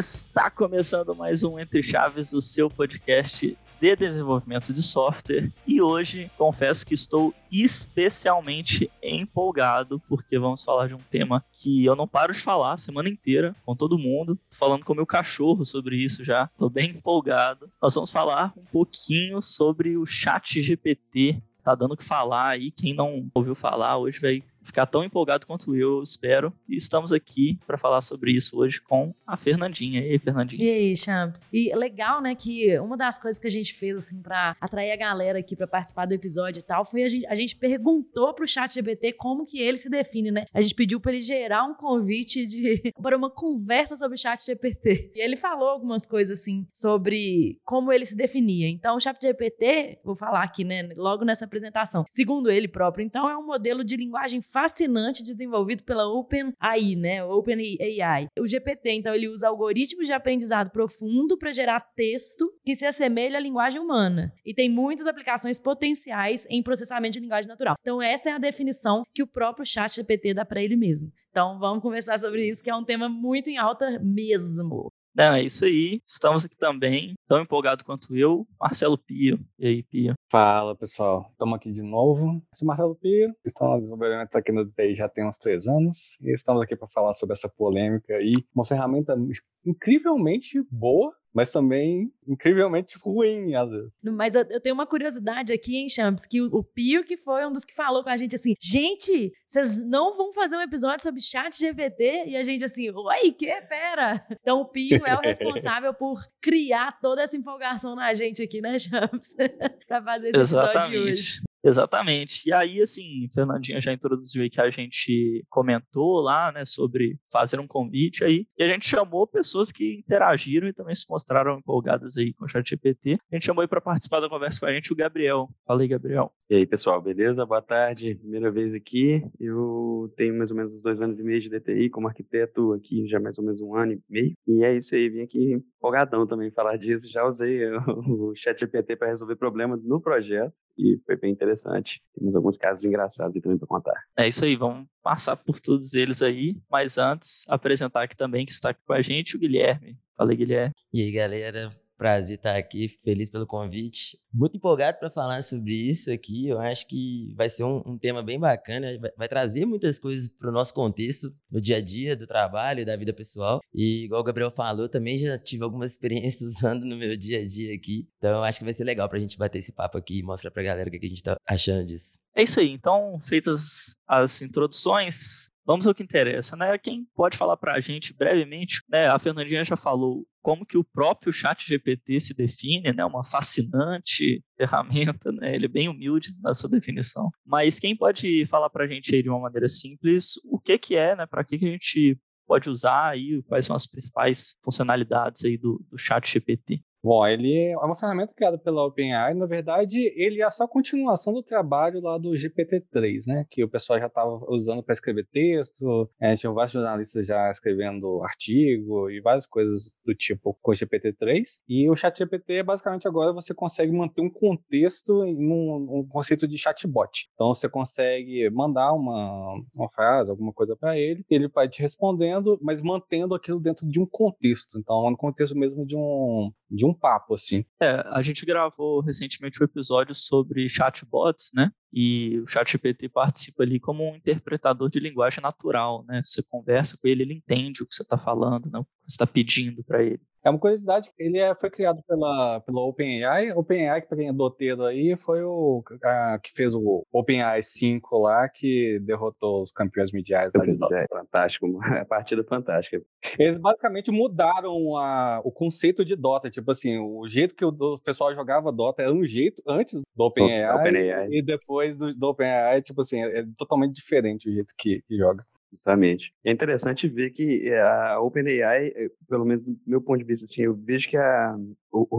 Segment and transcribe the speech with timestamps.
[0.00, 5.52] Está começando mais um Entre Chaves, o seu podcast de desenvolvimento de software.
[5.66, 11.94] E hoje, confesso que estou especialmente empolgado, porque vamos falar de um tema que eu
[11.94, 15.96] não paro de falar a semana inteira com todo mundo, falando com meu cachorro sobre
[15.96, 16.48] isso já.
[16.50, 17.70] Estou bem empolgado.
[17.82, 21.42] Nós vamos falar um pouquinho sobre o Chat GPT.
[21.62, 22.70] Tá dando o que falar aí.
[22.70, 26.52] Quem não ouviu falar hoje vai ficar tão empolgado quanto eu, espero.
[26.68, 30.00] E estamos aqui para falar sobre isso hoje com a Fernandinha.
[30.00, 30.64] E aí, Fernandinha?
[30.64, 31.48] E aí, Champs?
[31.52, 34.96] E legal, né, que uma das coisas que a gente fez, assim, para atrair a
[34.96, 38.46] galera aqui para participar do episódio e tal, foi a gente, a gente perguntou pro
[38.46, 40.44] chat GBT como que ele se define, né?
[40.52, 44.44] A gente pediu para ele gerar um convite de para uma conversa sobre o chat
[44.44, 45.12] GPT.
[45.14, 48.68] E ele falou algumas coisas, assim, sobre como ele se definia.
[48.68, 53.28] Então, o chat GPT, vou falar aqui, né, logo nessa apresentação, segundo ele próprio, então,
[53.28, 57.24] é um modelo de linguagem fascinante desenvolvido pela OpenAI, né?
[57.24, 58.28] OpenAI.
[58.38, 63.38] O GPT, então, ele usa algoritmos de aprendizado profundo para gerar texto que se assemelha
[63.38, 67.76] à linguagem humana e tem muitas aplicações potenciais em processamento de linguagem natural.
[67.80, 71.12] Então, essa é a definição que o próprio chat GPT dá para ele mesmo.
[71.30, 74.90] Então, vamos conversar sobre isso, que é um tema muito em alta mesmo.
[75.14, 76.00] Não, é isso aí.
[76.06, 79.40] Estamos aqui também, tão empolgado quanto eu, Marcelo Pio.
[79.58, 80.14] E aí, Pio?
[80.30, 81.28] Fala, pessoal.
[81.32, 82.40] Estamos aqui de novo.
[82.54, 86.32] Sou Marcelo Pio, estamos no desenvolvimento aqui no DTI já tem uns três anos, e
[86.32, 89.16] estamos aqui para falar sobre essa polêmica e uma ferramenta
[89.64, 93.90] incrivelmente boa mas também incrivelmente ruim, às vezes.
[94.02, 97.44] Mas eu, eu tenho uma curiosidade aqui, hein, Champs, que o, o, Pio que foi
[97.46, 101.02] um dos que falou com a gente assim, gente, vocês não vão fazer um episódio
[101.02, 102.24] sobre chat GPT?
[102.26, 103.60] E a gente assim, oi, que?
[103.62, 104.24] Pera!
[104.40, 108.78] Então o Pio é o responsável por criar toda essa empolgação na gente aqui, né,
[108.78, 109.34] Champs?
[109.86, 110.76] pra fazer esse Exatamente.
[110.76, 111.49] episódio de hoje.
[111.62, 112.48] Exatamente.
[112.48, 117.60] E aí, assim, Fernandinha já introduziu aí que a gente comentou lá, né, sobre fazer
[117.60, 122.16] um convite aí, e a gente chamou pessoas que interagiram e também se mostraram empolgadas
[122.16, 123.18] aí com o ChatGPT.
[123.30, 125.48] A gente chamou aí para participar da conversa com a gente o Gabriel.
[125.66, 126.32] Fala aí, Gabriel.
[126.48, 127.46] E aí, pessoal, beleza?
[127.46, 128.16] Boa tarde.
[128.16, 129.22] Primeira vez aqui.
[129.38, 133.06] Eu tenho mais ou menos uns dois anos e meio de DTI como arquiteto aqui,
[133.06, 134.32] já mais ou menos um ano e meio.
[134.46, 137.08] E é isso aí, vim aqui empolgadão também falar disso.
[137.10, 137.60] Já usei
[138.08, 142.02] o ChatGPT para resolver problemas no projeto e foi bem interessante.
[142.14, 144.04] Temos alguns casos engraçados aí também para contar.
[144.16, 148.52] É isso aí, vamos passar por todos eles aí, mas antes, apresentar aqui também que
[148.52, 149.98] está aqui com a gente o Guilherme.
[150.16, 150.74] Fala aí, Guilherme.
[150.92, 151.70] E aí, galera,
[152.00, 154.18] Prazer estar aqui, feliz pelo convite.
[154.32, 156.48] Muito empolgado para falar sobre isso aqui.
[156.48, 160.26] Eu acho que vai ser um, um tema bem bacana, vai, vai trazer muitas coisas
[160.26, 163.60] para o nosso contexto, no dia a dia, do trabalho, da vida pessoal.
[163.74, 167.46] E, igual o Gabriel falou, também já tive algumas experiências usando no meu dia a
[167.46, 168.08] dia aqui.
[168.16, 170.50] Então, acho que vai ser legal para a gente bater esse papo aqui e mostrar
[170.50, 172.18] para a galera o que a gente está achando disso.
[172.34, 172.70] É isso aí.
[172.70, 176.76] Então, feitas as introduções, vamos ao que interessa, né?
[176.76, 179.06] Quem pode falar para a gente brevemente, né?
[179.06, 183.04] A Fernandinha já falou como que o próprio chat GPT se define, né?
[183.04, 185.54] Uma fascinante ferramenta, né?
[185.54, 187.30] Ele é bem humilde na sua definição.
[187.46, 190.96] Mas quem pode falar para a gente aí de uma maneira simples o que que
[190.96, 191.24] é, né?
[191.24, 195.80] Para que, que a gente pode usar aí, quais são as principais funcionalidades aí do,
[195.88, 196.82] do chat GPT?
[197.02, 199.32] Bom, ele é uma ferramenta criada pela OpenAI.
[199.32, 203.46] Na verdade, ele é só a continuação do trabalho lá do GPT-3, né?
[203.48, 206.10] Que o pessoal já estava usando para escrever texto.
[206.20, 211.60] É, tinha vários jornalistas já escrevendo artigo e várias coisas do tipo com o GPT-3.
[211.66, 216.58] E o ChatGPT, basicamente, agora você consegue manter um contexto em um, um conceito de
[216.58, 217.28] chatbot.
[217.34, 222.58] Então, você consegue mandar uma, uma frase, alguma coisa para ele, ele vai te respondendo,
[222.60, 224.78] mas mantendo aquilo dentro de um contexto.
[224.78, 227.64] Então, no contexto mesmo de um, de um papo, assim.
[227.80, 231.70] É, a gente gravou recentemente um episódio sobre chatbots, né?
[231.92, 236.22] E o ChatGPT participa ali como um interpretador de linguagem natural, né?
[236.24, 238.78] Você conversa com ele, ele entende o que você está falando, né?
[238.78, 240.20] o que você está pedindo para ele.
[240.42, 243.52] É uma curiosidade, ele é, foi criado pela, pela OpenAI.
[243.52, 248.48] OpenAI, para quem é doteiro aí, foi o a, que fez o OpenAI 5 lá,
[248.48, 250.50] que derrotou os campeões mundiais.
[250.90, 253.02] É fantástico, a partida fantástica.
[253.38, 256.50] Eles basicamente mudaram a, o conceito de Dota.
[256.50, 260.24] Tipo assim, o jeito que o, o pessoal jogava Dota era um jeito antes do
[260.24, 264.74] OpenAI, Open e depois do, do OpenAI, tipo assim, é, é totalmente diferente o jeito
[264.76, 265.44] que, que joga.
[265.72, 266.32] Justamente.
[266.44, 270.44] É interessante ver que eh, a OpenAI, eh, pelo menos do meu ponto de vista,
[270.44, 271.56] assim, eu vejo que a,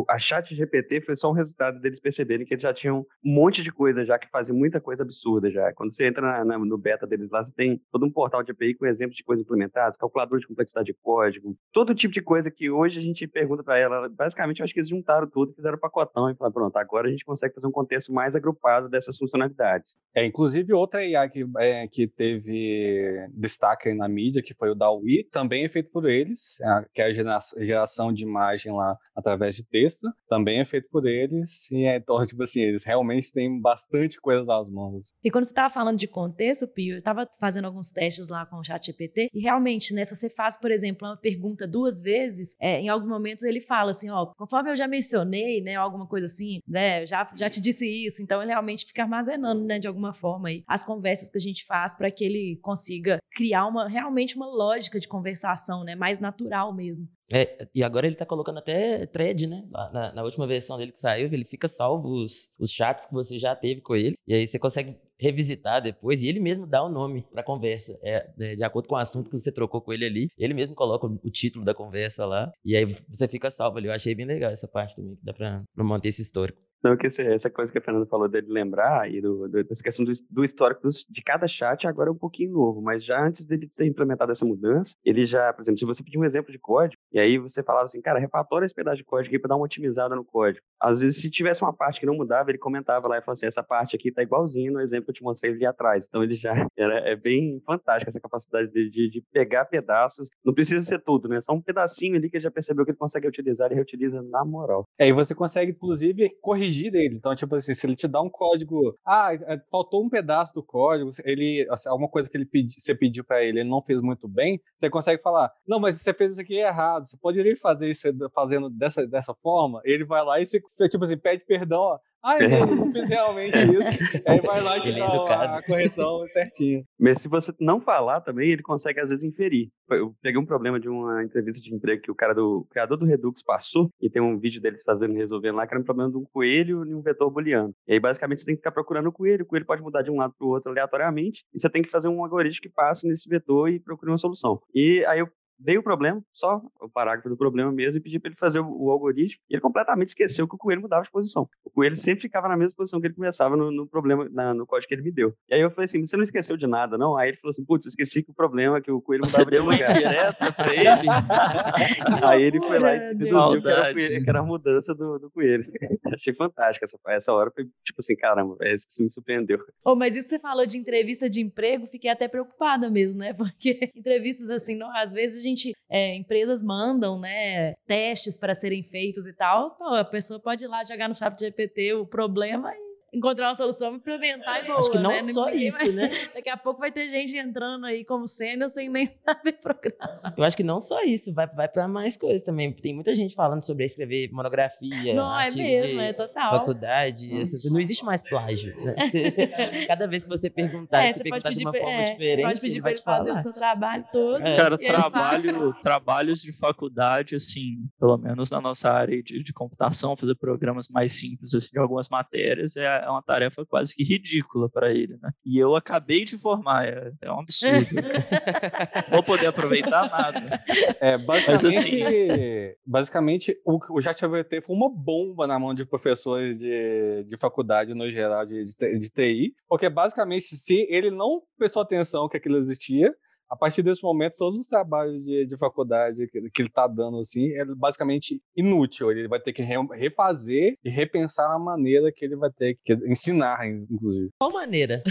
[0.08, 3.62] a chat GPT foi só um resultado deles perceberem que eles já tinham um monte
[3.62, 5.74] de coisa já que fazia muita coisa absurda já.
[5.74, 8.52] Quando você entra na, na, no beta deles lá, você tem todo um portal de
[8.52, 12.50] API com exemplos de coisas implementadas, calculador de complexidade de código, todo tipo de coisa
[12.50, 14.10] que hoje a gente pergunta para ela.
[14.10, 17.12] Basicamente, eu acho que eles juntaram tudo, fizeram um pacotão e falaram, pronto, agora a
[17.12, 19.96] gente consegue fazer um contexto mais agrupado dessas funcionalidades.
[20.16, 25.28] É, inclusive outra AI que, é, que teve destaque na mídia, que foi o DAWI,
[25.32, 29.64] também é feito por eles, é que é a geração de imagem lá através de
[29.64, 34.20] texto, também é feito por eles, e é, então, tipo assim, eles realmente têm bastante
[34.20, 35.14] coisa nas mãos.
[35.24, 38.58] E quando você estava falando de contexto, Pio, eu estava fazendo alguns testes lá com
[38.58, 42.56] o chat GPT, e realmente, né, se você faz, por exemplo, uma pergunta duas vezes,
[42.60, 46.26] é, em alguns momentos ele fala assim, ó, conforme eu já mencionei, né, alguma coisa
[46.26, 50.14] assim, né, já, já te disse isso, então ele realmente fica armazenando, né, de alguma
[50.14, 54.36] forma aí, as conversas que a gente faz para que ele consiga criar uma, realmente
[54.36, 57.08] uma lógica de conversação, né, mais natural mesmo.
[57.34, 59.64] É, e agora ele tá colocando até thread, né?
[59.72, 63.40] Na, na, última versão dele que saiu, ele fica salvo os, os chats que você
[63.40, 64.16] já teve com ele.
[64.28, 67.98] E aí você consegue revisitar depois e ele mesmo dá o nome pra conversa.
[68.02, 70.76] É, é, de acordo com o assunto que você trocou com ele ali, ele mesmo
[70.76, 72.52] coloca o, título da conversa lá.
[72.66, 73.88] E aí você fica salvo ali.
[73.88, 76.60] Eu achei bem legal essa parte também, que dá pra manter esse histórico.
[76.84, 80.04] Não, que essa coisa que a Fernanda falou dele lembrar e do, do, dessa questão
[80.04, 83.46] do, do histórico dos, de cada chat agora é um pouquinho novo, mas já antes
[83.46, 86.58] dele ter implementado essa mudança, ele já, por exemplo, se você pedir um exemplo de
[86.58, 89.56] código, e aí você falava assim, cara, refatora esse pedaço de código aí para dar
[89.56, 90.66] uma otimizada no código.
[90.80, 93.46] Às vezes, se tivesse uma parte que não mudava, ele comentava lá e falava assim,
[93.46, 96.08] essa parte aqui tá igualzinho no exemplo que eu te mostrei ali atrás.
[96.08, 100.54] Então ele já era, é bem fantástico essa capacidade de, de, de pegar pedaços, não
[100.54, 101.40] precisa ser tudo, né?
[101.42, 104.44] Só um pedacinho ali que ele já percebeu que ele consegue utilizar e reutiliza na
[104.44, 104.86] moral.
[104.98, 107.16] É, e você consegue, inclusive, corrigir dele.
[107.16, 110.64] Então, tipo, assim, se ele te dá um código, ah, é, faltou um pedaço do
[110.64, 114.02] código, ele, assim, alguma coisa que ele pedi, você pediu para ele, ele não fez
[114.02, 117.90] muito bem, você consegue falar, não, mas você fez isso aqui errado, você poderia fazer
[117.90, 119.82] isso fazendo dessa, dessa forma?
[119.84, 123.08] Ele vai lá e você, tipo assim, pede perdão, ó, ah, é mesmo, não fiz
[123.10, 124.22] realmente isso.
[124.28, 126.84] Aí vai lá e te dá a correção certinha.
[127.00, 129.70] Mas se você não falar também, ele consegue às vezes inferir.
[129.90, 132.98] Eu peguei um problema de uma entrevista de emprego que o cara do o criador
[132.98, 136.12] do Redux passou, e tem um vídeo deles fazendo, resolvendo lá, que era um problema
[136.12, 137.74] de um coelho e um vetor booleano.
[137.88, 140.12] E aí, basicamente, você tem que ficar procurando o coelho, o coelho pode mudar de
[140.12, 143.08] um lado para o outro aleatoriamente, e você tem que fazer um algoritmo que passe
[143.08, 144.60] nesse vetor e procure uma solução.
[144.74, 145.30] E aí eu
[145.62, 148.68] dei o problema, só o parágrafo do problema mesmo, e pedi para ele fazer o,
[148.68, 151.48] o, algoritmo, e ele completamente esqueceu que o coelho mudava de posição.
[151.64, 154.66] O coelho sempre ficava na mesma posição que ele começava no, no problema, na, no
[154.66, 155.34] código que ele me deu.
[155.50, 157.16] E aí eu falei assim, você não esqueceu de nada, não?
[157.16, 159.52] Aí ele falou assim, putz, esqueci que o problema é que o coelho mudava você
[159.52, 159.94] de lugar.
[159.94, 161.08] direta pra ele?
[162.26, 165.72] aí ele foi lá e deduziu que era, que era, a mudança do, do coelho.
[166.14, 169.60] Achei fantástica essa, essa hora, foi tipo assim, caramba, é isso que me surpreendeu.
[169.86, 173.34] Oh, mas isso que você falou de entrevista de emprego, fiquei até preocupada mesmo, né?
[173.38, 175.51] Porque entrevistas assim, não, às vezes a gente
[175.90, 180.68] é, empresas mandam, né, testes para serem feitos e tal, pô, a pessoa pode ir
[180.68, 184.92] lá jogar no chat GPT o problema e encontrar uma solução, implementar e boa, Acho
[184.92, 185.18] que não né?
[185.20, 185.90] só isso, vai...
[185.90, 186.12] né?
[186.34, 190.34] Daqui a pouco vai ter gente entrando aí como sênior sem nem saber programar.
[190.38, 192.72] Eu acho que não só isso, vai, vai para mais coisas também.
[192.72, 196.52] Tem muita gente falando sobre escrever monografia, não, é mesmo, é total.
[196.52, 198.74] faculdade, essas Não existe mais plágio.
[198.82, 198.96] Né?
[199.88, 202.62] Cada vez que você perguntar, é, você, você perguntar de uma forma é, diferente, pode
[202.62, 204.42] pedir ele vai ele fazer o seu trabalho todo.
[204.42, 204.56] É.
[204.56, 210.36] Cara, trabalho, trabalhos de faculdade, assim, pelo menos na nossa área de, de computação, fazer
[210.36, 214.92] programas mais simples assim, de algumas matérias, é é uma tarefa quase que ridícula para
[214.92, 215.32] ele, né?
[215.46, 217.88] E eu acabei de formar, é, é um absurdo.
[219.10, 220.64] Vou poder aproveitar nada.
[221.00, 222.76] É, basicamente, Mas, assim...
[222.86, 228.10] basicamente o, o ChatGPT foi uma bomba na mão de professores de, de faculdade no
[228.10, 233.14] geral de, de, de TI, porque basicamente se ele não prestou atenção que aquilo existia,
[233.52, 237.18] a partir desse momento, todos os trabalhos de, de faculdade que, que ele está dando,
[237.18, 239.12] assim, é basicamente inútil.
[239.12, 242.94] Ele vai ter que re, refazer e repensar a maneira que ele vai ter que
[243.06, 244.30] ensinar, inclusive.
[244.40, 245.02] Qual maneira?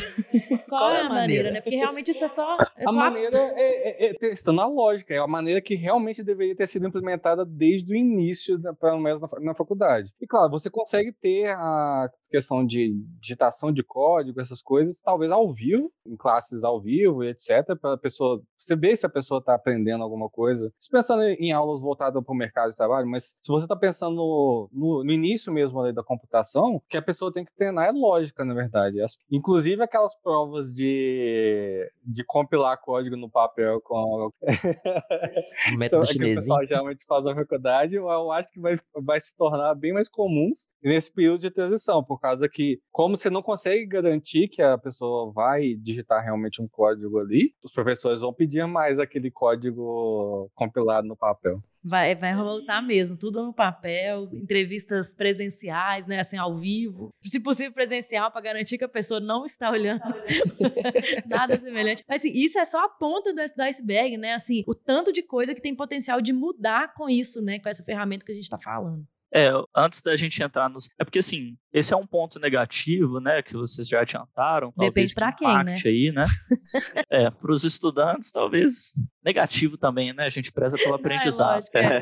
[0.67, 1.21] Qual, Qual é a maneira?
[1.21, 1.61] maneira, né?
[1.61, 2.57] Porque realmente isso é só...
[2.79, 2.99] É a só...
[2.99, 6.87] maneira é, é, é, testando a lógica, é a maneira que realmente deveria ter sido
[6.87, 10.15] implementada desde o início, pelo menos na, na faculdade.
[10.19, 15.53] E claro, você consegue ter a questão de digitação de código, essas coisas, talvez ao
[15.53, 19.55] vivo, em classes ao vivo, etc, para a pessoa você vê se a pessoa está
[19.55, 20.73] aprendendo alguma coisa.
[20.91, 24.69] Pensando em aulas voltadas para o mercado de trabalho, mas se você está pensando no,
[24.73, 28.53] no, no, início mesmo da computação, que a pessoa tem que treinar é lógica, na
[28.53, 29.01] verdade.
[29.01, 34.31] As, inclusive aquelas provas de, de compilar código no papel com
[35.73, 36.33] o método então, chinesinho.
[36.33, 39.75] É que o pessoal geralmente faz na faculdade, eu acho que vai, vai se tornar
[39.75, 44.49] bem mais comuns nesse período de transição, por causa que, como você não consegue garantir
[44.49, 49.31] que a pessoa vai digitar realmente um código ali, os professores vão pedir mais aquele
[49.31, 51.63] código compilado no papel.
[51.83, 57.09] Vai, vai voltar mesmo, tudo no papel, entrevistas presenciais, né, assim, ao vivo.
[57.23, 60.03] Se possível, presencial, para garantir que a pessoa não está olhando
[61.27, 62.05] nada semelhante.
[62.07, 64.35] Mas, assim, isso é só a ponta do, do iceberg, né?
[64.35, 67.83] Assim, o tanto de coisa que tem potencial de mudar com isso, né, com essa
[67.83, 69.07] ferramenta que a gente está falando.
[69.33, 70.91] É, antes da gente entrar nos.
[70.99, 74.73] É porque, assim, esse é um ponto negativo, né, que vocês já adiantaram.
[74.77, 75.75] Depende para quem, né?
[75.85, 76.23] Aí, né?
[77.11, 78.93] é, para os estudantes, talvez
[79.25, 80.25] negativo também, né?
[80.25, 81.63] A gente preza pelo aprendizado.
[81.75, 82.01] É,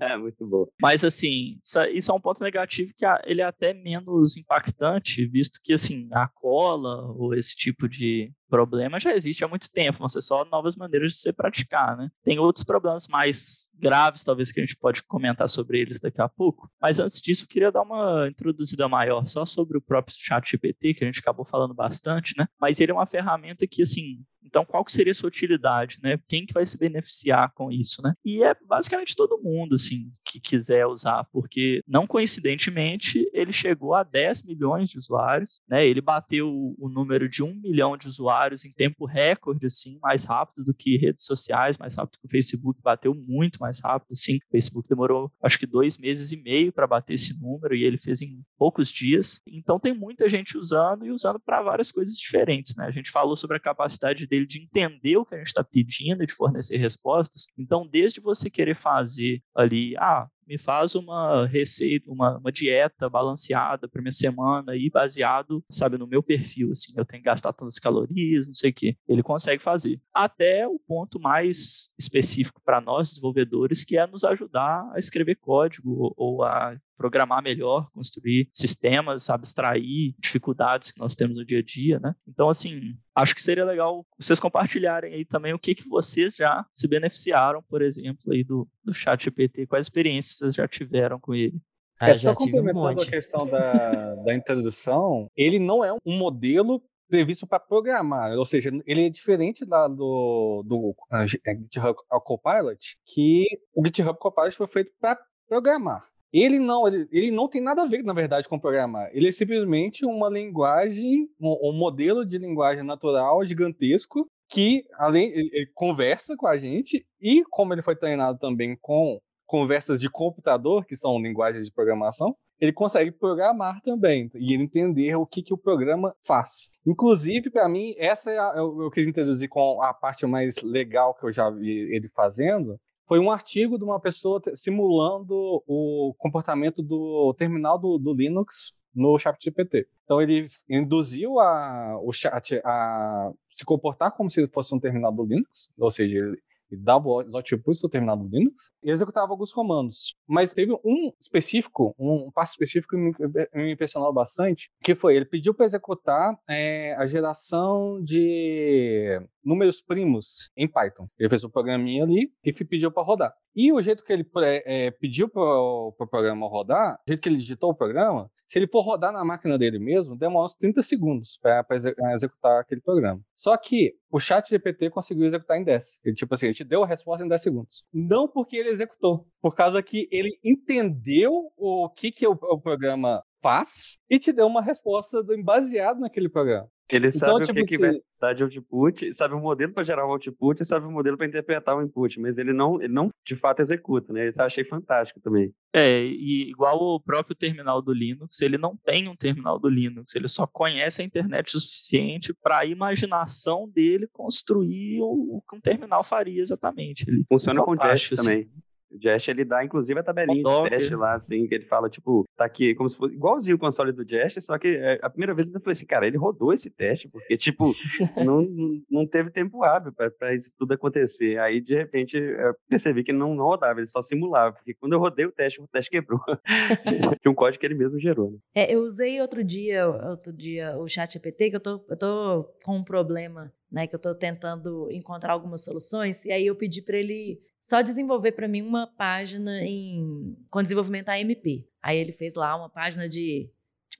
[0.00, 0.16] é.
[0.16, 0.66] Muito bom.
[0.80, 1.58] Mas, assim,
[1.92, 6.28] isso é um ponto negativo que ele é até menos impactante, visto que, assim, a
[6.28, 10.74] cola ou esse tipo de problema já existe há muito tempo, vão ser só novas
[10.74, 12.10] maneiras de se praticar, né?
[12.24, 16.28] Tem outros problemas mais graves, talvez, que a gente pode comentar sobre eles daqui a
[16.28, 16.68] pouco.
[16.80, 20.94] Mas antes disso, eu queria dar uma introduzida maior só sobre o próprio chat GPT,
[20.94, 22.46] que a gente acabou falando bastante, né?
[22.60, 26.18] Mas ele é uma ferramenta que, assim, então, qual que seria a sua utilidade, né?
[26.28, 28.14] Quem que vai se beneficiar com isso, né?
[28.24, 34.02] E é basicamente todo mundo, assim, que quiser usar, porque não coincidentemente ele chegou a
[34.02, 35.86] 10 milhões de usuários, né?
[35.86, 40.64] Ele bateu o número de 1 milhão de usuários em tempo recorde, assim, mais rápido
[40.64, 44.36] do que redes sociais, mais rápido que o Facebook, bateu muito mais rápido, assim.
[44.36, 47.98] O Facebook demorou, acho que dois meses e meio para bater esse número e ele
[47.98, 49.40] fez em poucos dias.
[49.46, 52.86] Então, tem muita gente usando e usando para várias coisas diferentes, né?
[52.86, 56.24] A gente falou sobre a capacidade dele de entender o que a gente está pedindo
[56.24, 57.48] de fornecer respostas.
[57.58, 63.86] Então, desde você querer fazer ali, ah, me faz uma receita, uma, uma dieta balanceada
[63.86, 67.78] para minha semana e baseado, sabe, no meu perfil, assim, eu tenho que gastar tantas
[67.78, 68.96] calorias, não sei o que.
[69.08, 70.00] Ele consegue fazer.
[70.12, 76.12] Até o ponto mais específico para nós, desenvolvedores, que é nos ajudar a escrever código
[76.16, 81.98] ou a programar melhor, construir sistemas, abstrair dificuldades que nós temos no dia a dia,
[81.98, 82.14] né?
[82.28, 86.62] Então, assim, acho que seria legal vocês compartilharem aí também o que, que vocês já
[86.70, 91.34] se beneficiaram, por exemplo, aí do, do chat GPT, quais experiências vocês já tiveram com
[91.34, 91.60] ele.
[92.00, 96.82] Ah, é, só complementando um a questão da, da introdução, ele não é um modelo
[97.08, 103.46] previsto para programar, ou seja, ele é diferente da, do, do uh, GitHub Copilot, que
[103.74, 105.18] o GitHub Copilot foi feito para
[105.48, 106.08] programar.
[106.32, 109.10] Ele não, ele, ele, não tem nada a ver, na verdade, com programar.
[109.12, 115.70] Ele é simplesmente uma linguagem, um, um modelo de linguagem natural gigantesco que, além, ele,
[115.74, 120.96] conversa com a gente e, como ele foi treinado também com conversas de computador, que
[120.96, 126.14] são linguagens de programação, ele consegue programar também e entender o que, que o programa
[126.26, 126.70] faz.
[126.86, 131.14] Inclusive, para mim, essa é a, eu, eu quis introduzir com a parte mais legal
[131.14, 135.34] que eu já vi ele fazendo, foi um artigo de uma pessoa simulando
[135.66, 139.88] o comportamento do terminal do, do Linux no ChatGPT.
[140.10, 145.24] Então ele induziu a, o chat a se comportar como se fosse um terminal do
[145.24, 146.36] Linux, ou seja, ele,
[146.72, 150.16] dava os outputs do terminal do Linux e executava alguns comandos.
[150.26, 153.12] Mas teve um específico, um passo específico que me,
[153.54, 160.50] me impressionou bastante, que foi, ele pediu para executar é, a geração de números primos
[160.56, 161.08] em Python.
[161.18, 163.34] Ele fez um programinha ali e pediu para rodar.
[163.54, 164.24] E o jeito que ele
[164.64, 168.58] é, pediu para o pro programa rodar, o jeito que ele digitou o programa, se
[168.58, 171.64] ele for rodar na máquina dele mesmo, demora uns 30 segundos para
[172.12, 173.20] executar aquele programa.
[173.36, 176.00] Só que o chat GPT conseguiu executar em 10.
[176.04, 177.84] Ele, tipo assim, ele te deu a resposta em 10 segundos.
[177.92, 183.22] Não porque ele executou, por causa que ele entendeu o que, que o, o programa
[183.42, 186.68] faz e te deu uma resposta baseada naquele programa.
[186.92, 189.84] Ele então, sabe tipo, o que, que vai dar de output, sabe o modelo para
[189.84, 192.92] gerar o output e sabe o modelo para interpretar o input, mas ele não, ele
[192.92, 194.28] não de fato executa, né?
[194.28, 195.52] Isso eu achei fantástico também.
[195.72, 200.14] É, e igual o próprio terminal do Linux, ele não tem um terminal do Linux,
[200.16, 205.60] ele só conhece a internet o suficiente para a imaginação dele construir o que um
[205.60, 207.08] terminal faria exatamente.
[207.08, 208.22] Ele Funciona com Jest assim.
[208.22, 208.50] também.
[208.90, 212.26] O Jest, ele dá, inclusive, a tabelinha de teste lá, assim, que ele fala, tipo,
[212.36, 215.32] tá aqui, como se fosse igualzinho o console do Jest, só que é, a primeira
[215.32, 217.64] vez eu falei assim, cara, ele rodou esse teste, porque, tipo,
[218.26, 218.46] não,
[218.90, 221.38] não teve tempo hábil para isso tudo acontecer.
[221.38, 224.94] Aí, de repente, eu percebi que ele não, não rodava, ele só simulava, porque quando
[224.94, 226.20] eu rodei o teste, o teste quebrou.
[227.22, 228.38] Tinha um código que ele mesmo gerou, né?
[228.54, 232.44] É, eu usei outro dia, outro dia o chat GPT, que eu tô, eu tô
[232.64, 236.82] com um problema né, que eu estou tentando encontrar algumas soluções, e aí eu pedi
[236.82, 241.68] para ele só desenvolver para mim uma página em, com desenvolvimento AMP.
[241.82, 243.50] Aí ele fez lá uma página de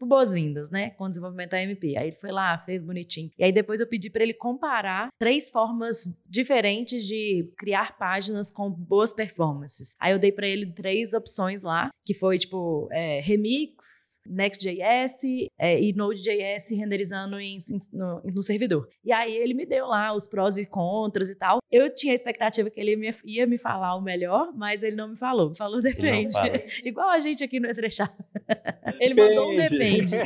[0.00, 1.96] tipo boas-vindas, né, com desenvolvimento AMP.
[1.96, 3.30] Aí ele foi lá, fez bonitinho.
[3.38, 8.70] E aí depois eu pedi para ele comparar três formas diferentes de criar páginas com
[8.70, 9.94] boas performances.
[10.00, 15.80] Aí eu dei para ele três opções lá, que foi tipo é, Remix, Next.js é,
[15.80, 17.58] e Node.js renderizando em,
[17.92, 18.88] no, no, servidor.
[19.04, 21.59] E aí ele me deu lá os prós e contras e tal.
[21.70, 25.08] Eu tinha a expectativa que ele ia, ia me falar o melhor, mas ele não
[25.08, 25.50] me falou.
[25.50, 26.34] Me falou depende.
[26.84, 28.12] Igual a gente aqui no Etrechar.
[28.98, 30.16] ele mandou um depende.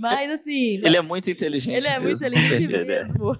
[0.00, 0.80] Mas assim.
[0.82, 1.76] Ele é muito inteligente.
[1.76, 3.38] Ele é muito inteligente mesmo.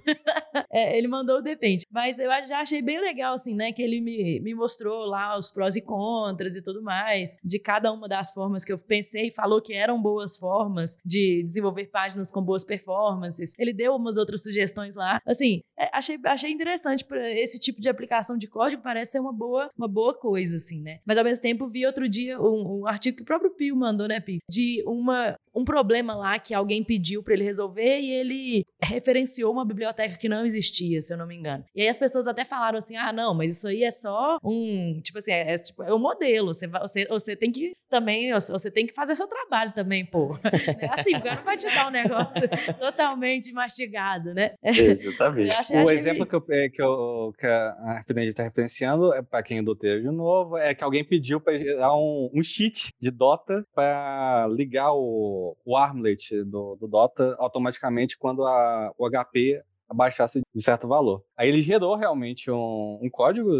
[0.70, 1.84] é, ele mandou o depende.
[1.90, 3.72] Mas eu já achei bem legal, assim, né?
[3.72, 7.90] Que ele me, me mostrou lá os prós e contras e tudo mais, de cada
[7.92, 12.42] uma das formas que eu pensei, falou que eram boas formas de desenvolver páginas com
[12.42, 13.54] boas performances.
[13.58, 15.20] Ele deu umas outras sugestões lá.
[15.26, 19.32] Assim, é, achei, achei interessante para esse tipo de aplicação de código, parece ser uma
[19.32, 20.98] boa, uma boa coisa, assim, né?
[21.04, 24.08] Mas ao mesmo tempo, vi outro dia um, um artigo que o próprio Pio mandou,
[24.08, 24.40] né, Pio?
[24.50, 29.64] De uma, um problema lá que alguém pediu para ele resolver e ele referenciou uma
[29.64, 31.64] biblioteca que não existia, se eu não me engano.
[31.74, 35.00] E aí as pessoas até falaram assim: ah, não, mas isso aí é só um.
[35.02, 36.52] Tipo assim, é, é, tipo, é um modelo.
[36.52, 38.32] Você, você, você tem que também.
[38.32, 40.34] Você tem que fazer seu trabalho também, pô.
[40.80, 42.42] É assim, o cara não vai te dar um negócio
[42.80, 44.54] totalmente mastigado, né?
[44.62, 45.50] Exatamente.
[45.52, 49.42] Achei, o exemplo que, eu, é, que, eu, que a Fernanda está referenciando, é para
[49.42, 53.64] quem do de novo, é que alguém pediu para gerar um, um cheat de Dota
[53.74, 60.62] para ligar o, o armlet do, do Dota automaticamente quando a, o HP abaixasse de
[60.62, 61.22] certo valor.
[61.36, 63.50] Aí ele gerou realmente um, um código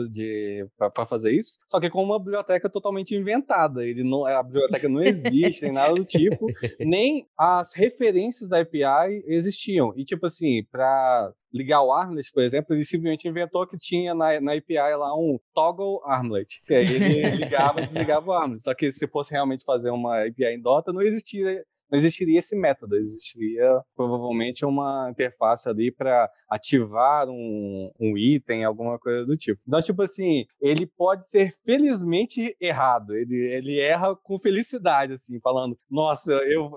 [0.76, 3.86] para fazer isso, só que com uma biblioteca totalmente inventada.
[3.86, 6.46] Ele não, a biblioteca não existe, nem nada do tipo,
[6.80, 9.92] nem as referências da API existiam.
[9.96, 14.40] E tipo assim, para ligar o Armlet, por exemplo, ele simplesmente inventou que tinha na,
[14.40, 16.62] na API lá um toggle Armlet.
[16.66, 18.62] Que aí ele ligava e desligava o Armlet.
[18.62, 22.56] Só que se fosse realmente fazer uma API em Dota, não existia não existiria esse
[22.56, 29.60] método, existiria provavelmente uma interface ali para ativar um, um, item, alguma coisa do tipo.
[29.66, 35.78] Então, tipo assim, ele pode ser felizmente errado, ele, ele erra com felicidade, assim, falando,
[35.88, 36.72] nossa, eu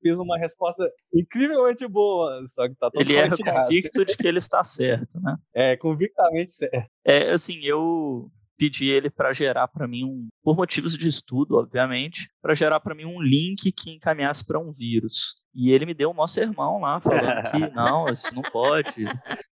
[0.00, 3.64] fiz uma resposta incrivelmente boa, só que tá totalmente Ele erra errado.
[3.64, 5.36] convicto de que ele está certo, né?
[5.54, 6.90] É, convictamente certo.
[7.04, 8.30] É, assim, eu
[8.62, 12.94] pedi ele para gerar para mim um, por motivos de estudo, obviamente, para gerar para
[12.94, 15.42] mim um link que encaminhasse para um vírus.
[15.52, 19.04] E ele me deu um maior sermão lá, falando que não, isso não pode,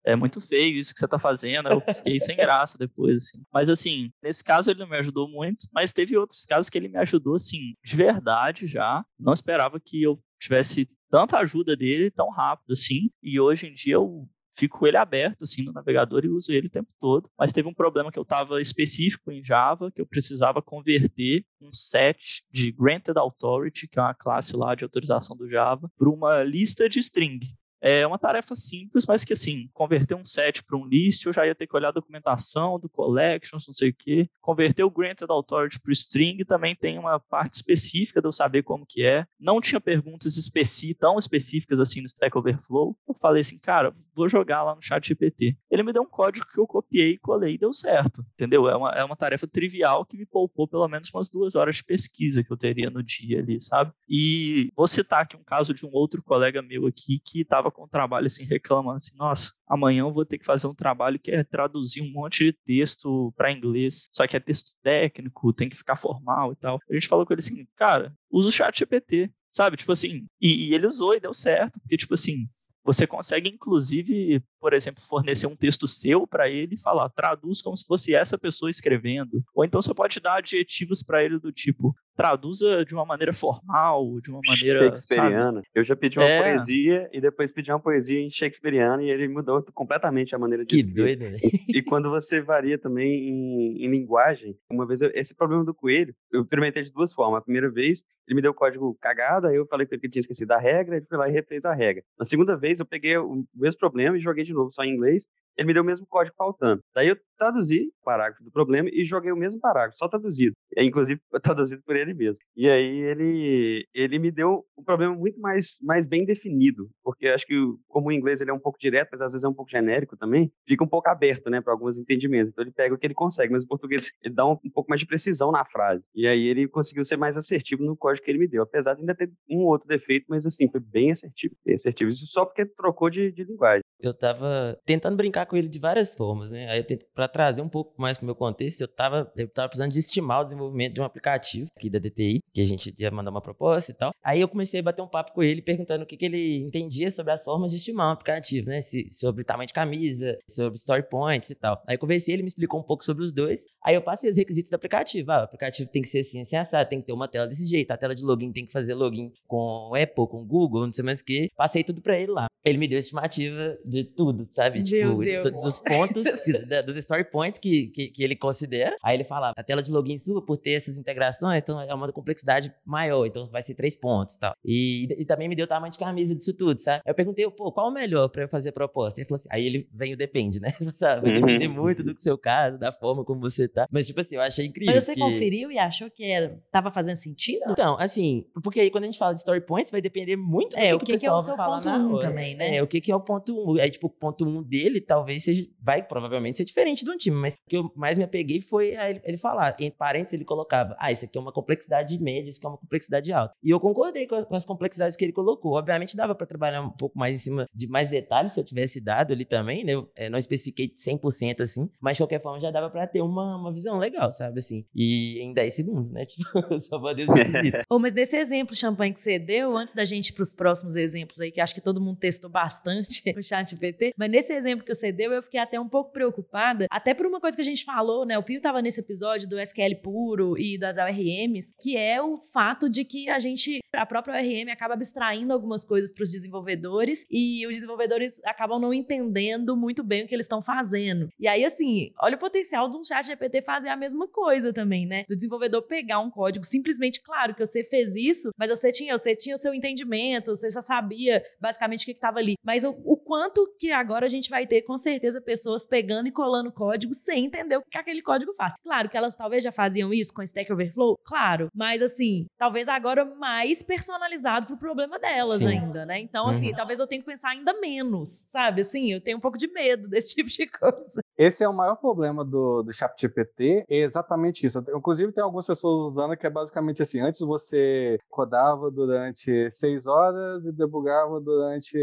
[0.06, 1.70] é muito feio isso que você está fazendo.
[1.70, 3.46] Eu fiquei sem graça depois, assim.
[3.50, 6.90] Mas, assim, nesse caso ele não me ajudou muito, mas teve outros casos que ele
[6.90, 9.06] me ajudou, assim, de verdade já.
[9.18, 13.10] Não esperava que eu tivesse tanta ajuda dele tão rápido, assim.
[13.24, 16.68] E hoje em dia eu fico com ele aberto assim no navegador e uso ele
[16.68, 17.30] o tempo todo.
[17.38, 21.72] Mas teve um problema que eu estava específico em Java, que eu precisava converter um
[21.72, 26.44] set de granted authority, que é uma classe lá de autorização do Java, para uma
[26.44, 27.40] lista de string.
[27.82, 31.46] É uma tarefa simples, mas que assim, converter um set para um list, eu já
[31.46, 34.30] ia ter que olhar a documentação do collections, não sei o quê.
[34.42, 38.64] Converter o granted authority para o string também tem uma parte específica de eu saber
[38.64, 39.26] como que é.
[39.40, 42.98] Não tinha perguntas especi tão específicas assim no Stack Overflow.
[43.08, 45.56] Eu falei assim, cara, vou jogar lá no chat GPT.
[45.70, 48.68] Ele me deu um código que eu copiei, colei e deu certo, entendeu?
[48.68, 51.84] É uma, é uma tarefa trivial que me poupou pelo menos umas duas horas de
[51.84, 53.92] pesquisa que eu teria no dia ali, sabe?
[54.10, 57.86] E vou citar aqui um caso de um outro colega meu aqui que estava com
[57.86, 61.32] um trabalho assim, reclamando assim, nossa, amanhã eu vou ter que fazer um trabalho que
[61.32, 65.78] é traduzir um monte de texto para inglês, só que é texto técnico, tem que
[65.78, 66.80] ficar formal e tal.
[66.90, 69.78] A gente falou com ele assim, cara, usa o chat GPT, sabe?
[69.78, 72.48] Tipo assim, e, e ele usou e deu certo, porque tipo assim,
[72.88, 77.76] você consegue, inclusive, por exemplo, fornecer um texto seu para ele e falar, traduz como
[77.76, 79.44] se fosse essa pessoa escrevendo.
[79.54, 84.20] Ou então você pode dar adjetivos para ele do tipo, traduza de uma maneira formal,
[84.20, 84.86] de uma maneira.
[84.86, 85.62] Shakespeareana.
[85.74, 86.42] Eu já pedi uma é.
[86.42, 90.70] poesia e depois pedi uma poesia em Shakespeareana e ele mudou completamente a maneira de
[90.70, 91.18] que escrever.
[91.18, 91.38] Que doido, né?
[91.70, 95.76] E, e, quando você varia também em, em linguagem, uma vez eu, esse problema do
[95.76, 97.40] coelho, eu experimentei de duas formas.
[97.40, 100.22] A primeira vez, ele me deu o código cagado, aí eu falei que ele tinha
[100.22, 102.04] esquecido a regra, ele foi lá e refez a regra.
[102.18, 105.28] Na segunda vez, eu peguei o mesmo problema e joguei de novo só em inglês
[105.58, 106.82] ele me deu o mesmo código faltando.
[106.94, 110.54] Daí eu traduzi o parágrafo do problema e joguei o mesmo parágrafo, só traduzido.
[110.76, 112.40] Inclusive, traduzido por ele mesmo.
[112.56, 117.46] E aí ele, ele me deu um problema muito mais, mais bem definido, porque acho
[117.46, 117.56] que
[117.88, 120.18] como o inglês ele é um pouco direto, mas às vezes é um pouco genérico
[120.18, 122.52] também, fica um pouco aberto, né, para alguns entendimentos.
[122.52, 124.90] Então ele pega o que ele consegue, mas o português ele dá um, um, pouco
[124.90, 126.08] mais de precisão na frase.
[126.16, 129.02] E aí ele conseguiu ser mais assertivo no código que ele me deu, apesar de
[129.02, 131.56] ainda ter um outro defeito, mas assim, foi bem assertivo.
[131.66, 132.10] Bem assertivo.
[132.10, 133.82] Isso só porque trocou de, de linguagem.
[134.00, 136.70] Eu tava tentando brincar com ele de várias formas, né?
[136.70, 139.70] Aí eu tento, pra trazer um pouco mais pro meu contexto, eu tava, eu tava
[139.70, 143.12] precisando de estimar o desenvolvimento de um aplicativo aqui da DTI, que a gente ia
[143.12, 144.12] mandar uma proposta e tal.
[144.24, 147.10] Aí eu comecei a bater um papo com ele, perguntando o que, que ele entendia
[147.10, 148.82] sobre as formas de estimar um aplicativo, né?
[148.82, 151.82] Se, sobre tamanho de camisa, sobre story points e tal.
[151.88, 153.66] Aí eu conversei, ele me explicou um pouco sobre os dois.
[153.84, 155.32] Aí eu passei os requisitos do aplicativo.
[155.32, 157.66] Ah, o aplicativo tem que ser assim, assim, assado, tem que ter uma tela desse
[157.66, 157.92] jeito.
[157.92, 161.22] A tela de login tem que fazer login com Apple, com Google, não sei mais
[161.22, 161.50] o que.
[161.56, 162.48] Passei tudo pra ele lá.
[162.66, 164.78] Ele me deu estimativa de tudo, sabe?
[164.78, 165.37] Meu tipo, Deus.
[165.40, 165.62] Incrível.
[165.62, 166.26] dos, dos pontos,
[166.86, 168.96] dos story points que, que, que, ele considera.
[169.04, 172.12] Aí ele fala, a tela de login sua, por ter essas integrações, então é uma
[172.12, 174.54] complexidade maior, então vai ser três pontos e tal.
[174.64, 177.02] E, também me deu o tamanho de camisa disso tudo, sabe?
[177.06, 179.20] Eu perguntei, pô, qual o melhor pra eu fazer a proposta?
[179.20, 180.74] Ele falou assim, aí ele vem o depende, né?
[180.94, 181.30] Sabe?
[181.30, 181.74] Vai depender uhum.
[181.74, 183.86] muito do seu caso, da forma como você tá.
[183.92, 184.94] Mas, tipo assim, eu achei incrível.
[184.94, 185.20] Mas você que...
[185.20, 187.64] conferiu e achou que era, tava fazendo sentido?
[187.70, 190.80] Então, assim, porque aí quando a gente fala de story points, vai depender muito do
[190.80, 192.78] é, que, o que, que, que é o seu ponto 1 um também, né?
[192.78, 193.72] É, o que, que é o ponto 1.
[193.72, 193.82] Um.
[193.82, 197.18] Aí, tipo, o ponto 1 um dele talvez seja, vai provavelmente ser diferente de um
[197.18, 200.34] time, mas o que eu mais me apeguei foi a ele, ele falar, em parênteses
[200.34, 203.54] ele colocava, ah, isso aqui é uma complexidade média, isso aqui é uma complexidade alta.
[203.64, 205.74] E eu concordei com, com as complexidades que ele colocou.
[205.74, 209.02] Obviamente dava para trabalhar um pouco mais em cima de mais detalhes se eu tivesse
[209.02, 209.94] dado ali também, né?
[209.94, 213.58] Eu é, não especifiquei 100% assim, mas de qualquer forma já dava para ter uma,
[213.58, 214.86] uma visão legal, sabe assim?
[214.94, 216.26] E em 10 segundos, né?
[216.38, 220.30] Tipo, só pode dizer oh, mas desse exemplo, champanhe que você deu, antes da gente
[220.30, 224.14] ir pros próximos exemplos aí, que acho que todo mundo testou bastante no chat PT,
[224.18, 227.40] mas nesse exemplo que você deu, eu fiquei até um pouco preocupada, até por uma
[227.40, 228.38] coisa que a gente falou, né?
[228.38, 232.90] O Pio tava nesse episódio do SQL puro e das ORMs, que é o fato
[232.90, 237.66] de que a gente, a própria ORM acaba abstraindo algumas coisas para os desenvolvedores e
[237.68, 241.30] os desenvolvedores acabam não entendendo muito bem o que eles estão fazendo.
[241.40, 245.06] E aí, assim, olha o potencial de um chat GPT fazer a mesma coisa também,
[245.06, 245.24] né?
[245.28, 249.36] Do desenvolvedor pegar um código simplesmente, claro que você fez isso, mas você tinha, você
[249.36, 252.56] tinha o seu entendimento, você já sabia basicamente o que estava ali.
[252.64, 256.32] Mas o, o, quanto que agora a gente vai ter, com certeza, pessoas pegando e
[256.32, 258.76] colando código sem entender o que aquele código faz.
[258.82, 263.26] Claro que elas talvez já faziam isso com Stack Overflow, claro, mas assim, talvez agora
[263.26, 265.68] mais personalizado pro problema delas Sim.
[265.68, 266.22] ainda, né?
[266.22, 266.76] Então, assim, uhum.
[266.78, 268.80] talvez eu tenha que pensar ainda menos, sabe?
[268.80, 271.22] Assim, eu tenho um pouco de medo desse tipo de coisa.
[271.38, 274.84] Esse é o maior problema do, do ChatGPT, é exatamente isso.
[274.96, 280.66] Inclusive, tem algumas pessoas usando que é basicamente assim: antes você codava durante seis horas
[280.66, 281.98] e debugava durante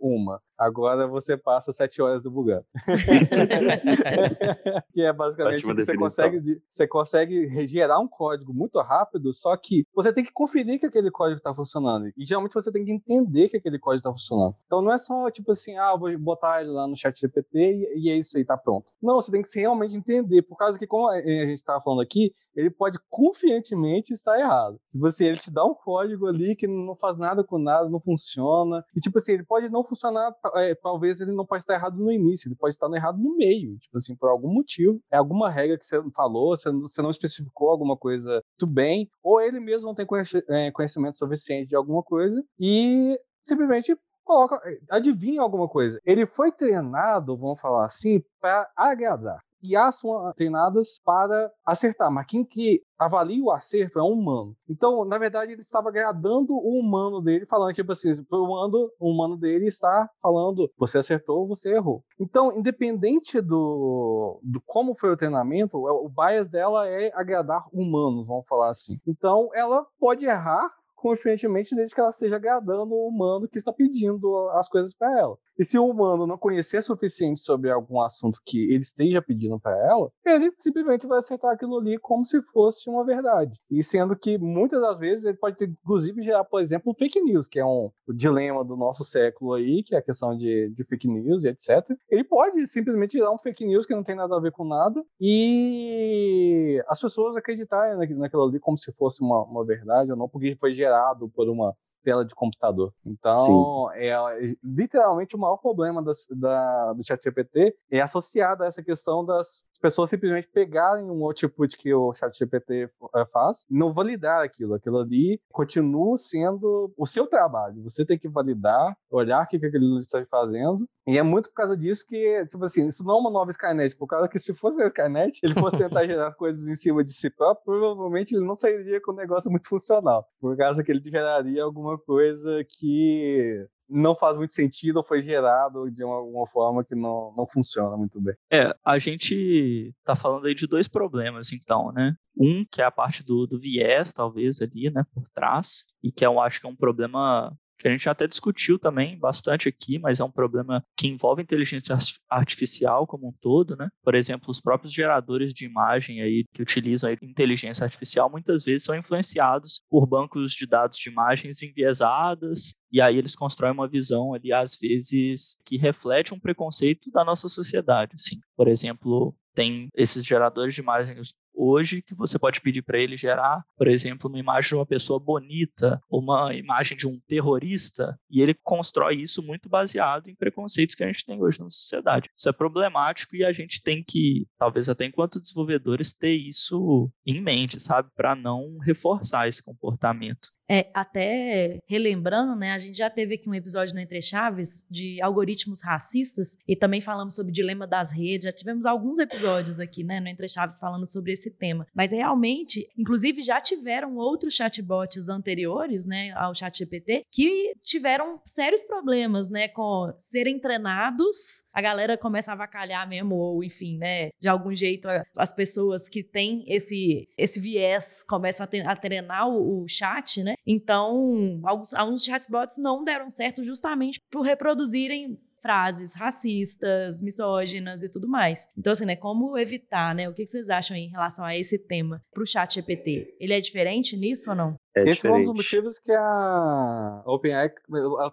[0.00, 0.40] uma.
[0.60, 2.66] Agora você passa sete horas debugando.
[4.92, 9.86] que é basicamente que você consegue, você consegue gerar um código muito rápido, só que
[9.94, 12.12] você tem que conferir que aquele código está funcionando.
[12.14, 14.54] E geralmente você tem que entender que aquele código está funcionando.
[14.66, 18.04] Então não é só tipo assim, ah, vou botar ele lá no chat GPT e,
[18.04, 18.69] e é isso aí, tá pronto.
[19.02, 22.32] Não, você tem que realmente entender, por causa que, como a gente estava falando aqui,
[22.54, 24.78] ele pode confiantemente estar errado.
[25.04, 28.84] Assim, ele te dá um código ali que não faz nada com nada, não funciona.
[28.94, 32.12] E tipo assim, ele pode não funcionar é, talvez ele não pode estar errado no
[32.12, 35.00] início, ele pode estar errado no meio, tipo assim, por algum motivo.
[35.10, 39.60] É alguma regra que você falou, você não especificou alguma coisa muito bem, ou ele
[39.60, 40.06] mesmo não tem
[40.48, 43.96] é, conhecimento suficiente de alguma coisa e simplesmente
[44.30, 46.00] coloca, adivinha alguma coisa.
[46.04, 49.40] Ele foi treinado, vamos falar assim, para agradar.
[49.62, 54.56] IAs são treinadas para acertar, mas quem que avalia o acerto é um humano.
[54.68, 59.10] Então, na verdade, ele estava agradando o humano dele, falando tipo assim, o humano, o
[59.10, 62.02] humano dele está falando, você acertou, você errou.
[62.18, 68.46] Então, independente do, do como foi o treinamento, o bias dela é agradar humanos, vamos
[68.46, 68.98] falar assim.
[69.06, 74.50] Então, ela pode errar confiantemente desde que ela esteja agradando o humano que está pedindo
[74.50, 75.38] as coisas para ela.
[75.58, 79.76] E se o humano não conhecer suficiente sobre algum assunto que ele esteja pedindo para
[79.76, 83.58] ela, ele simplesmente vai aceitar aquilo ali como se fosse uma verdade.
[83.70, 87.58] E sendo que muitas das vezes ele pode, inclusive, gerar, por exemplo, fake news, que
[87.58, 91.44] é um dilema do nosso século aí, que é a questão de, de fake news
[91.44, 91.90] e etc.
[92.08, 95.02] Ele pode simplesmente gerar um fake news que não tem nada a ver com nada
[95.20, 100.56] e as pessoas acreditarem naquilo ali como se fosse uma, uma verdade ou não, porque
[100.56, 100.89] foi gerado
[101.28, 102.92] por uma tela de computador.
[103.04, 108.82] Então, é, é, literalmente o maior problema das, da, do ChatGPT é associado a essa
[108.82, 114.42] questão das pessoas simplesmente pegarem um output que o ChatGPT eh, faz e não validar
[114.42, 114.74] aquilo.
[114.74, 117.82] Aquilo ali continua sendo o seu trabalho.
[117.82, 120.86] Você tem que validar, olhar o que aquele está fazendo.
[121.06, 123.96] E é muito por causa disso que, tipo assim, isso não é uma nova Skynet.
[123.96, 127.12] Por causa que se fosse a Skynet, ele fosse tentar gerar coisas em cima de
[127.12, 130.26] si próprio, provavelmente ele não sairia com um negócio muito funcional.
[130.40, 135.90] Por causa que ele geraria alguma coisa que não faz muito sentido ou foi gerado
[135.90, 138.34] de uma, uma, forma que não, não funciona muito bem.
[138.50, 142.14] É, a gente tá falando aí de dois problemas, então, né?
[142.38, 146.24] Um, que é a parte do, do viés, talvez, ali, né, por trás, e que
[146.24, 150.20] eu acho que é um problema que a gente até discutiu também bastante aqui, mas
[150.20, 151.96] é um problema que envolve inteligência
[152.28, 153.88] artificial como um todo, né?
[154.04, 158.94] Por exemplo, os próprios geradores de imagem aí que utilizam inteligência artificial muitas vezes são
[158.94, 164.52] influenciados por bancos de dados de imagens enviesadas e aí eles constroem uma visão ali
[164.52, 168.38] às vezes que reflete um preconceito da nossa sociedade, assim.
[168.56, 173.62] Por exemplo, tem esses geradores de imagens hoje que você pode pedir para ele gerar,
[173.76, 178.54] por exemplo, uma imagem de uma pessoa bonita, uma imagem de um terrorista, e ele
[178.62, 182.30] constrói isso muito baseado em preconceitos que a gente tem hoje na sociedade.
[182.36, 187.42] Isso é problemático e a gente tem que, talvez até enquanto desenvolvedores, ter isso em
[187.42, 190.48] mente, sabe, para não reforçar esse comportamento.
[190.72, 195.20] É, até relembrando, né, a gente já teve aqui um episódio no Entre Chaves de
[195.20, 200.04] algoritmos racistas e também falamos sobre o dilema das redes, já tivemos alguns episódios aqui,
[200.04, 201.86] né, no Entre Chaves falando sobre esse tema.
[201.94, 209.50] Mas realmente, inclusive já tiveram outros chatbots anteriores, né, ao ChatGPT, que tiveram sérios problemas,
[209.50, 214.74] né, com serem treinados, a galera começa a avacalhar mesmo ou enfim, né, de algum
[214.74, 220.42] jeito as pessoas que têm esse esse viés começam a, a treinar o, o chat,
[220.42, 220.54] né?
[220.66, 228.28] Então, alguns, alguns chatbots não deram certo justamente por reproduzirem frases racistas, misóginas e tudo
[228.28, 228.66] mais.
[228.76, 230.28] Então, assim, né, como evitar, né?
[230.28, 233.36] O que vocês acham em relação a esse tema para o chat GPT?
[233.38, 234.76] Ele é diferente nisso ou não?
[234.96, 237.70] É Esse foi um dos motivos que a OpenAI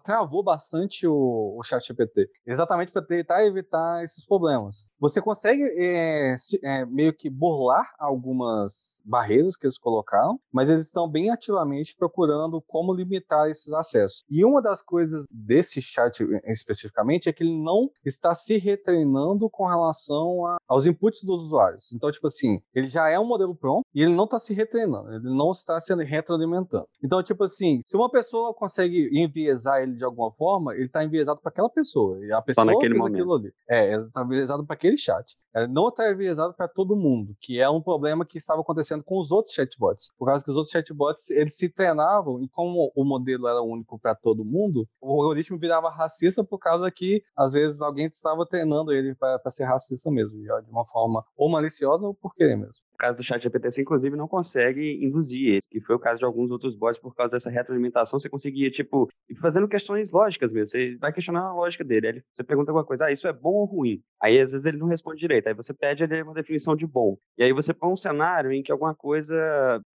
[0.03, 4.87] travou bastante o, o ChatGPT, exatamente para tentar evitar esses problemas.
[4.99, 10.87] Você consegue é, se, é, meio que burlar algumas barreiras que eles colocaram, mas eles
[10.87, 14.23] estão bem ativamente procurando como limitar esses acessos.
[14.29, 19.65] E uma das coisas desse chat especificamente é que ele não está se retreinando com
[19.67, 21.91] relação a, aos inputs dos usuários.
[21.93, 25.13] Então, tipo assim, ele já é um modelo pronto e ele não está se retreinando,
[25.13, 26.88] ele não está sendo retroalimentado alimentando.
[27.03, 31.39] Então, tipo assim, se uma pessoa consegue enviesar ele de alguma forma, ele tá enviesado
[31.41, 32.17] para aquela pessoa.
[32.25, 33.15] E a pessoa Só naquele fez momento.
[33.15, 33.53] aquilo ali.
[33.69, 35.36] É, está enviesado para aquele chat.
[35.55, 39.19] Ele não está enviesado para todo mundo, que é um problema que estava acontecendo com
[39.19, 40.12] os outros chatbots.
[40.17, 43.99] Por causa que os outros chatbots, eles se treinavam e como o modelo era único
[43.99, 48.91] para todo mundo, o algoritmo virava racista por causa que às vezes alguém estava treinando
[48.91, 52.87] ele para ser racista mesmo, de uma forma ou maliciosa ou por querer mesmo.
[52.97, 56.49] O caso do chat GPT, inclusive, não consegue induzir que foi o caso de alguns
[56.49, 58.19] outros bots por causa dessa retroalimentação.
[58.19, 59.07] Você conseguia, tipo,
[59.39, 60.67] fazendo questões lógicas mesmo.
[60.69, 62.07] Você vai questionar a lógica dele.
[62.07, 64.01] Aí você pergunta alguma coisa, ah, isso é bom ou ruim?
[64.19, 65.47] Aí, às vezes, ele não responde direito.
[65.47, 67.17] Aí você pede ele uma definição de bom.
[67.38, 69.36] E aí você põe um cenário em que alguma coisa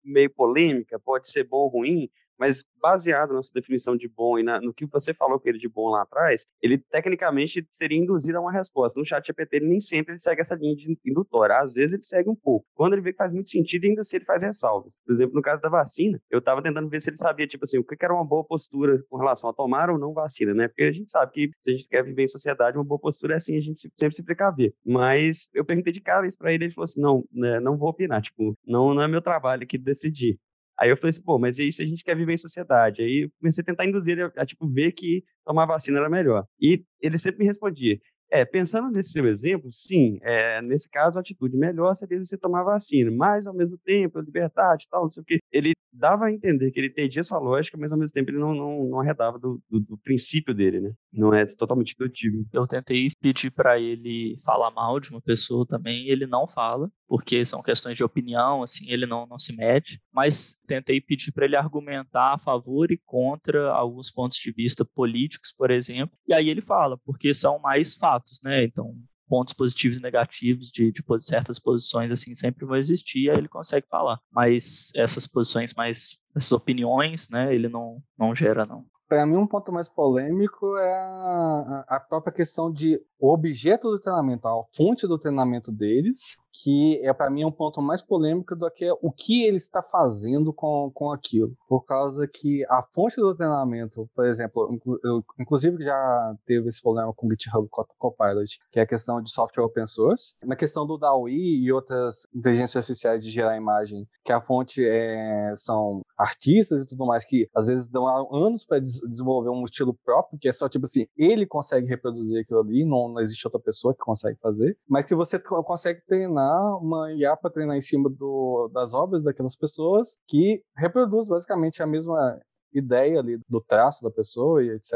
[0.04, 2.08] meio polêmica pode ser bom ou ruim,
[2.42, 5.58] mas baseado na sua definição de bom e na, no que você falou com ele
[5.58, 8.98] de bom lá atrás, ele tecnicamente seria induzido a uma resposta.
[8.98, 10.74] No chat GPT, ele nem sempre ele segue essa linha
[11.06, 12.66] indutora, às vezes ele segue um pouco.
[12.74, 14.92] Quando ele vê que faz muito sentido, ainda se assim ele faz ressalvas.
[15.06, 17.78] Por exemplo, no caso da vacina, eu estava tentando ver se ele sabia, tipo assim,
[17.78, 20.66] o que era uma boa postura com relação a tomar ou não vacina, né?
[20.66, 23.34] Porque a gente sabe que se a gente quer viver em sociedade, uma boa postura
[23.34, 24.74] é assim, a gente sempre se precaver.
[24.84, 27.88] Mas eu perguntei de cara isso para ele, ele falou assim, não, né, não vou
[27.88, 30.40] opinar, tipo, não, não é meu trabalho aqui decidir.
[30.82, 33.02] Aí eu falei assim, pô, mas e se a gente quer viver em sociedade?
[33.02, 36.10] Aí eu comecei a tentar induzir ele a, a, tipo, ver que tomar vacina era
[36.10, 36.44] melhor.
[36.60, 38.00] E ele sempre me respondia,
[38.32, 42.62] é, pensando nesse seu exemplo, sim, é, nesse caso a atitude melhor seria você tomar
[42.62, 45.38] vacina, mas ao mesmo tempo, a liberdade e tal, não sei o quê.
[45.52, 48.54] Ele dava a entender que ele entendia sua lógica, mas ao mesmo tempo ele não,
[48.54, 50.92] não, não arredava do, do, do princípio dele, né?
[51.12, 52.46] Não é totalmente intuitivo.
[52.52, 57.44] Eu tentei pedir para ele falar mal de uma pessoa também, ele não fala, porque
[57.44, 61.56] são questões de opinião, assim, ele não, não se mede, mas tentei pedir para ele
[61.56, 66.62] argumentar a favor e contra alguns pontos de vista políticos, por exemplo, e aí ele
[66.62, 68.64] fala, porque são mais fatos, né?
[68.64, 68.94] Então,
[69.28, 73.86] pontos positivos e negativos de, de certas posições assim sempre vão existir, aí ele consegue
[73.88, 74.18] falar.
[74.30, 78.84] Mas essas posições mais, essas opiniões, né, ele não, não gera não.
[79.08, 84.00] Para mim, um ponto mais polêmico é a, a própria questão de o objeto do
[84.00, 88.70] treinamento, a fonte do treinamento deles, que é para mim um ponto mais polêmico do
[88.70, 91.56] que o que ele está fazendo com, com aquilo.
[91.68, 97.12] Por causa que a fonte do treinamento, por exemplo, eu, inclusive já teve esse problema
[97.14, 100.34] com o GitHub Copilot, que é a questão de software open source.
[100.44, 105.52] Na questão do DAWI e outras inteligências artificiais de gerar imagem, que a fonte é,
[105.56, 109.94] são artistas e tudo mais, que às vezes dão anos para des desenvolver um estilo
[110.04, 113.60] próprio, que é só tipo assim, ele consegue reproduzir aquilo ali, não não existe outra
[113.60, 116.41] pessoa que consegue fazer, mas que você consegue treinar
[116.80, 121.86] uma IA para treinar em cima do, das obras daquelas pessoas que reproduz basicamente a
[121.86, 122.40] mesma
[122.72, 124.92] ideia ali do traço da pessoa e etc.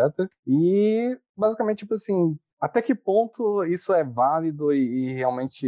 [0.47, 5.67] E basicamente, tipo assim, até que ponto isso é válido e, e realmente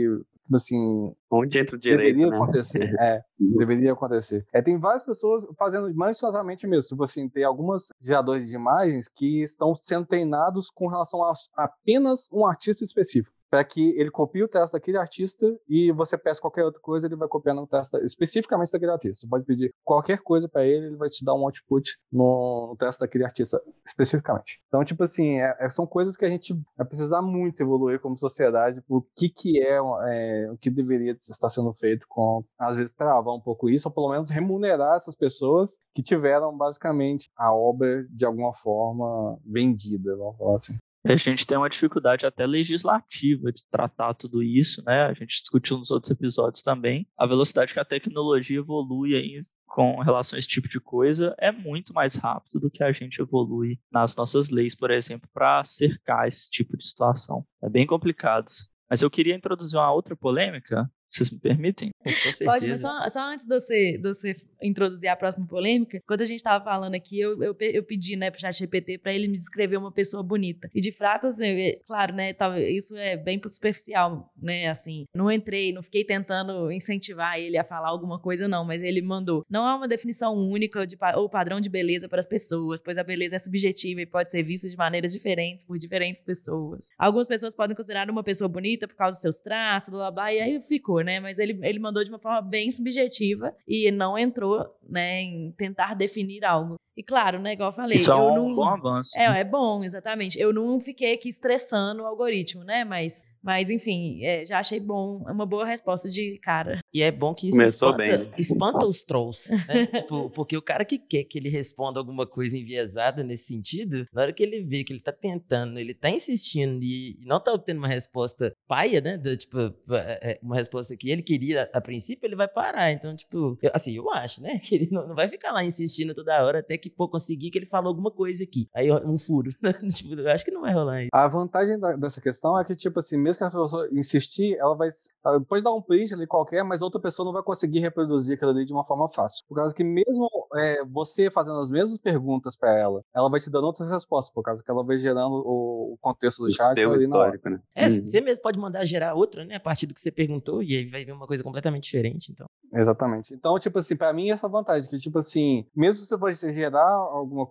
[0.48, 1.14] tipo assim.
[1.30, 2.16] Onde entra o direito?
[2.16, 2.36] Deveria né?
[2.36, 2.94] acontecer.
[3.00, 4.46] é, deveria acontecer.
[4.52, 6.88] É, tem várias pessoas fazendo maliciosamente mesmo.
[6.88, 12.28] Tipo assim, tem algumas geradores de imagens que estão sendo treinados com relação a apenas
[12.32, 13.36] um artista específico.
[13.50, 17.16] Para que ele copie o texto daquele artista e você peça qualquer outra coisa, ele
[17.16, 19.20] vai copiar no texto especificamente daquele artista.
[19.20, 23.00] Você pode pedir qualquer coisa para ele, ele vai te dar um output no, texto
[23.00, 24.60] daquele artista especificamente.
[24.68, 28.16] Então, tipo assim, é, é, são coisas que a gente vai precisar muito evoluir como
[28.16, 32.92] sociedade, o que que é, é, o que deveria estar sendo feito com, às vezes,
[32.92, 38.06] travar um pouco isso, ou pelo menos remunerar essas pessoas que tiveram basicamente a obra
[38.10, 40.76] de alguma forma vendida, vamos falar assim.
[41.04, 45.06] A gente tem uma dificuldade até legislativa de tratar tudo isso, né?
[45.06, 47.08] A gente discutiu nos outros episódios também.
[47.16, 51.52] A velocidade que a tecnologia evolui aí com relação a esse tipo de coisa é
[51.52, 56.26] muito mais rápido do que a gente evolui nas nossas leis, por exemplo, para cercar
[56.26, 57.46] esse tipo de situação.
[57.62, 58.46] É bem complicado.
[58.90, 61.90] Mas eu queria introduzir uma outra polêmica vocês me permitem?
[62.02, 62.44] Com certeza.
[62.44, 66.24] Pode, mas só, só antes de você, de você introduzir a próxima polêmica, quando a
[66.24, 69.34] gente estava falando aqui, eu, eu, eu pedi, né, pro chat GPT para ele me
[69.34, 70.68] descrever uma pessoa bonita.
[70.74, 72.34] E de fato, assim, é, claro, né,
[72.68, 75.06] isso é bem superficial, né, assim.
[75.14, 79.44] Não entrei, não fiquei tentando incentivar ele a falar alguma coisa, não, mas ele mandou.
[79.48, 83.04] Não há uma definição única de, ou padrão de beleza para as pessoas, pois a
[83.04, 86.88] beleza é subjetiva e pode ser vista de maneiras diferentes por diferentes pessoas.
[86.98, 90.32] Algumas pessoas podem considerar uma pessoa bonita por causa dos seus traços, blá blá blá,
[90.32, 91.20] e aí ficou né?
[91.20, 95.94] Mas ele, ele mandou de uma forma bem subjetiva e não entrou, né, em tentar
[95.94, 96.76] definir algo.
[96.96, 99.10] E claro, né, igual eu falei, Isso é um não, bom avanço.
[99.16, 100.38] É, é bom, exatamente.
[100.38, 102.84] Eu não fiquei aqui estressando o algoritmo, né?
[102.84, 106.78] Mas mas, enfim, é, já achei bom, é uma boa resposta de cara.
[106.92, 108.32] E é bom que isso Começou espanta, bem.
[108.38, 109.86] espanta os trolls, né?
[110.02, 114.22] tipo, porque o cara que quer que ele responda alguma coisa enviesada nesse sentido, na
[114.22, 117.78] hora que ele vê que ele tá tentando, ele tá insistindo e não tá obtendo
[117.78, 119.16] uma resposta paia, né?
[119.16, 122.90] Do, tipo, é, é, uma resposta que ele queria a princípio, ele vai parar.
[122.92, 124.58] Então, tipo, eu, assim, eu acho, né?
[124.68, 127.56] Que ele não, não, vai ficar lá insistindo toda hora até que pô, conseguir que
[127.56, 128.68] ele falou alguma coisa aqui.
[128.74, 129.50] Aí um furo.
[129.94, 131.08] tipo, eu acho que não vai rolar aí.
[131.12, 134.74] A vantagem da, dessa questão é que, tipo assim, mesmo que a pessoa insistir, ela
[134.74, 134.88] vai.
[135.24, 138.50] Ela pode dar um print ali qualquer, mas outra pessoa não vai conseguir reproduzir aquilo
[138.50, 139.44] ali de uma forma fácil.
[139.46, 143.50] Por causa que, mesmo é, você fazendo as mesmas perguntas para ela, ela vai te
[143.50, 146.74] dando outras respostas, por causa que ela vai gerando o, o contexto do o chat.
[146.74, 147.60] Seu histórico, né?
[147.74, 147.90] É, uhum.
[147.90, 149.56] você mesmo pode mandar gerar outra, né?
[149.56, 152.46] A partir do que você perguntou, e aí vai vir uma coisa completamente diferente, então.
[152.72, 153.34] Exatamente.
[153.34, 157.46] Então, tipo assim, para mim, essa vantagem, que, tipo assim, mesmo se você gerar alguma,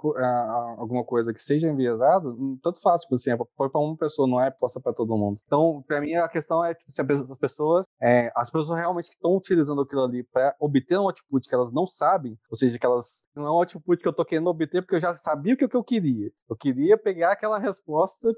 [0.78, 4.42] alguma coisa que seja enviesada, hum, tanto faz, tipo assim, põe pra uma pessoa, não
[4.42, 5.40] é posta para todo mundo.
[5.46, 9.36] Então, para mim, a questão é que se as pessoas, é, as pessoas realmente estão
[9.36, 13.24] utilizando aquilo ali para obter um output que elas não sabem, ou seja, que elas
[13.36, 15.68] não é um output que eu tô querendo obter porque eu já sabia o que,
[15.76, 16.32] eu queria.
[16.50, 18.30] Eu queria pegar aquela resposta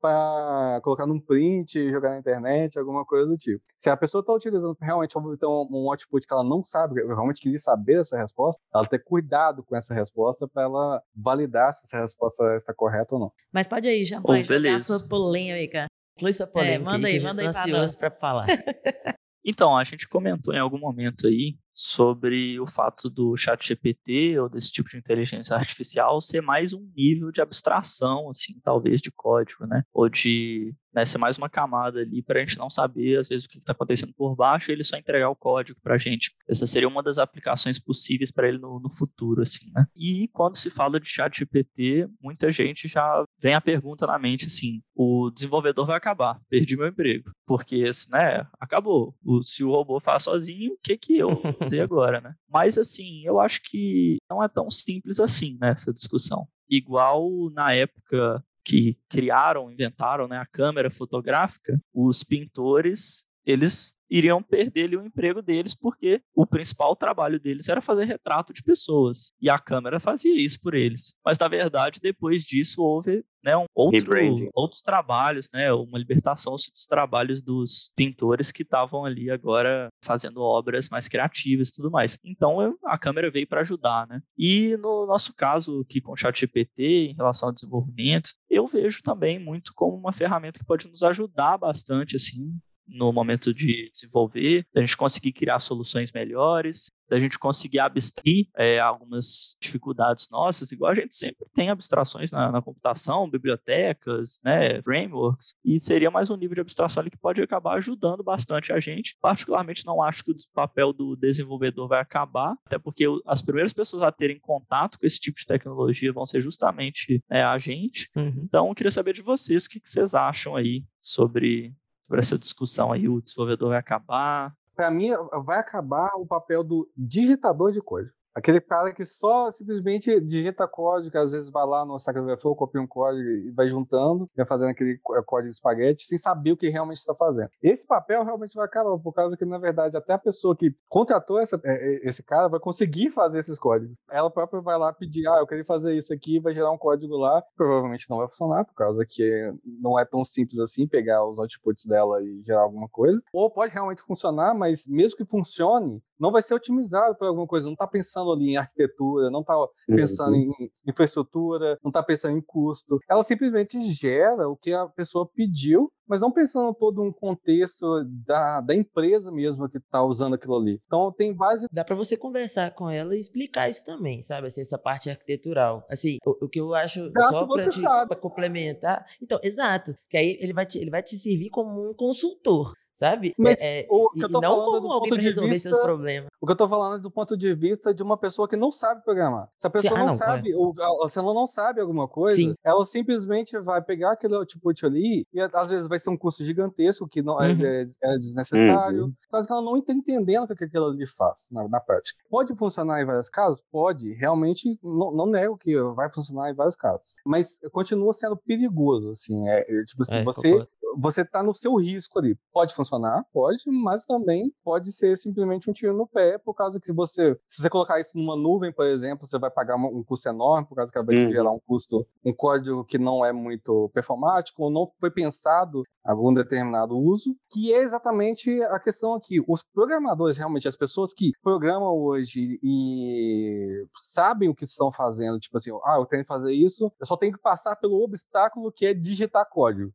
[0.00, 3.62] para colocar num print, jogar na internet, alguma coisa do tipo.
[3.76, 7.08] Se a pessoa está utilizando realmente obter um, um output que ela não sabe, eu
[7.08, 11.86] realmente queria saber essa resposta, ela ter cuidado com essa resposta para ela validar se
[11.86, 13.32] essa resposta está correta ou não.
[13.52, 15.86] Mas pode aí, já pode oh, jogar a sua polêmica.
[16.16, 18.46] Inclui sua polêmica é, manda aí, aí manda aí, ansioso para falar.
[19.46, 24.48] Então, a gente comentou em algum momento aí sobre o fato do chat GPT ou
[24.48, 29.66] desse tipo de inteligência artificial ser mais um nível de abstração, assim, talvez de código,
[29.66, 29.82] né?
[29.92, 33.46] Ou de né, ser mais uma camada ali para a gente não saber, às vezes,
[33.46, 36.30] o que está acontecendo por baixo e ele só entregar o código para a gente.
[36.48, 39.86] Essa seria uma das aplicações possíveis para ele no, no, futuro, assim, né?
[39.96, 44.46] E quando se fala de chat GPT, muita gente já vem a pergunta na mente,
[44.46, 49.16] assim, o desenvolvedor vai acabar, perdi meu emprego, porque, né, acabou.
[49.24, 52.34] O, se o robô faz sozinho, o que que eu fazer agora, né?
[52.48, 56.46] Mas, assim, eu acho que não é tão simples assim, né, essa discussão.
[56.68, 64.84] Igual na época que criaram, inventaram né, a câmera fotográfica, os pintores eles iriam perder
[64.84, 69.32] ali, o emprego deles, porque o principal trabalho deles era fazer retrato de pessoas.
[69.40, 71.18] E a câmera fazia isso por eles.
[71.24, 74.14] Mas, na verdade, depois disso, houve né, um outro,
[74.54, 80.88] outros trabalhos, né, uma libertação dos trabalhos dos pintores que estavam ali agora fazendo obras
[80.88, 82.18] mais criativas e tudo mais.
[82.24, 84.22] Então a câmera veio para ajudar, né?
[84.38, 89.38] E no nosso caso aqui com o ChatGPT em relação ao desenvolvimento, eu vejo também
[89.38, 94.80] muito como uma ferramenta que pode nos ajudar bastante assim no momento de desenvolver, da
[94.80, 100.94] gente conseguir criar soluções melhores, da gente conseguir abstrair é, algumas dificuldades nossas, igual a
[100.94, 106.56] gente sempre tem abstrações na, na, computação, bibliotecas, né, frameworks, e seria mais um nível
[106.56, 109.16] de abstração ali que pode acabar ajudando bastante a gente.
[109.20, 114.02] Particularmente não acho que o papel do desenvolvedor vai acabar, até porque as primeiras pessoas
[114.02, 118.08] a terem contato com esse tipo de tecnologia vão ser justamente é, a gente.
[118.16, 118.42] Uhum.
[118.44, 121.74] Então, eu queria saber de vocês o que, que vocês acham aí sobre
[122.06, 124.54] sobre essa discussão aí, o desenvolvedor vai acabar?
[124.74, 125.10] Para mim,
[125.44, 128.12] vai acabar o papel do digitador de código.
[128.34, 132.80] Aquele cara que só simplesmente digita código, às vezes vai lá no Stack Overflow, copia
[132.80, 136.98] um código e vai juntando, vai fazendo aquele código espaguete sem saber o que realmente
[136.98, 137.48] está fazendo.
[137.62, 141.38] Esse papel realmente vai acabar, por causa que, na verdade, até a pessoa que contratou
[141.38, 143.94] essa, é, é, esse cara vai conseguir fazer esses códigos.
[144.10, 147.16] Ela própria vai lá pedir, ah, eu queria fazer isso aqui, vai gerar um código
[147.16, 151.38] lá, provavelmente não vai funcionar, por causa que não é tão simples assim pegar os
[151.38, 153.22] outputs dela e gerar alguma coisa.
[153.32, 157.66] Ou pode realmente funcionar, mas mesmo que funcione, não vai ser otimizado por alguma coisa,
[157.66, 159.54] não está pensando ali em arquitetura, não está
[159.86, 160.52] pensando uhum.
[160.58, 162.98] em infraestrutura, não está pensando em custo.
[163.08, 168.60] Ela simplesmente gera o que a pessoa pediu, mas não pensando todo um contexto da,
[168.60, 170.80] da empresa mesmo que está usando aquilo ali.
[170.86, 171.66] Então tem base.
[171.72, 174.46] Dá para você conversar com ela e explicar isso também, sabe?
[174.46, 175.84] Assim, essa parte arquitetural.
[175.90, 179.04] Assim, o, o que eu acho Dá só para complementar.
[179.22, 179.94] Então, exato.
[180.08, 183.34] Que aí ele vai te, ele vai te servir como um consultor sabe?
[183.36, 185.80] Mas é, é o que eu tô não falando como alguém pra resolver vista, seus
[185.80, 186.28] problemas.
[186.40, 188.70] O que eu tô falando é do ponto de vista de uma pessoa que não
[188.70, 189.50] sabe programar.
[189.58, 190.56] Se a pessoa ah, não, não, sabe, é.
[190.56, 192.54] ou, se ela não sabe alguma coisa, Sim.
[192.62, 197.08] ela simplesmente vai pegar aquele output ali e às vezes vai ser um custo gigantesco
[197.08, 197.64] que não é, uhum.
[197.64, 199.12] é, é, desnecessário, uhum.
[199.30, 202.22] por que ela não está entendendo o que aquilo ali faz na, na, prática.
[202.30, 203.62] Pode funcionar em vários casos?
[203.72, 204.12] Pode.
[204.12, 207.14] Realmente, não, não nego que vai funcionar em vários casos.
[207.26, 209.48] Mas continua sendo perigoso, assim.
[209.48, 210.66] É, é tipo assim, você,
[210.96, 212.36] você está no seu risco ali.
[212.52, 216.86] Pode funcionar, pode, mas também pode ser simplesmente um tiro no pé, por causa que
[216.86, 220.28] se você, se você colocar isso numa nuvem, por exemplo, você vai pagar um custo
[220.28, 221.30] enorme, por causa que ela vai te uhum.
[221.30, 226.32] gerar um custo, um código que não é muito performático, ou não foi pensado algum
[226.32, 229.42] determinado uso, que é exatamente a questão aqui.
[229.48, 235.56] Os programadores, realmente, as pessoas que programam hoje e sabem o que estão fazendo, tipo
[235.56, 238.86] assim, ah, eu tenho que fazer isso, eu só tenho que passar pelo obstáculo que
[238.86, 239.92] é digitar código.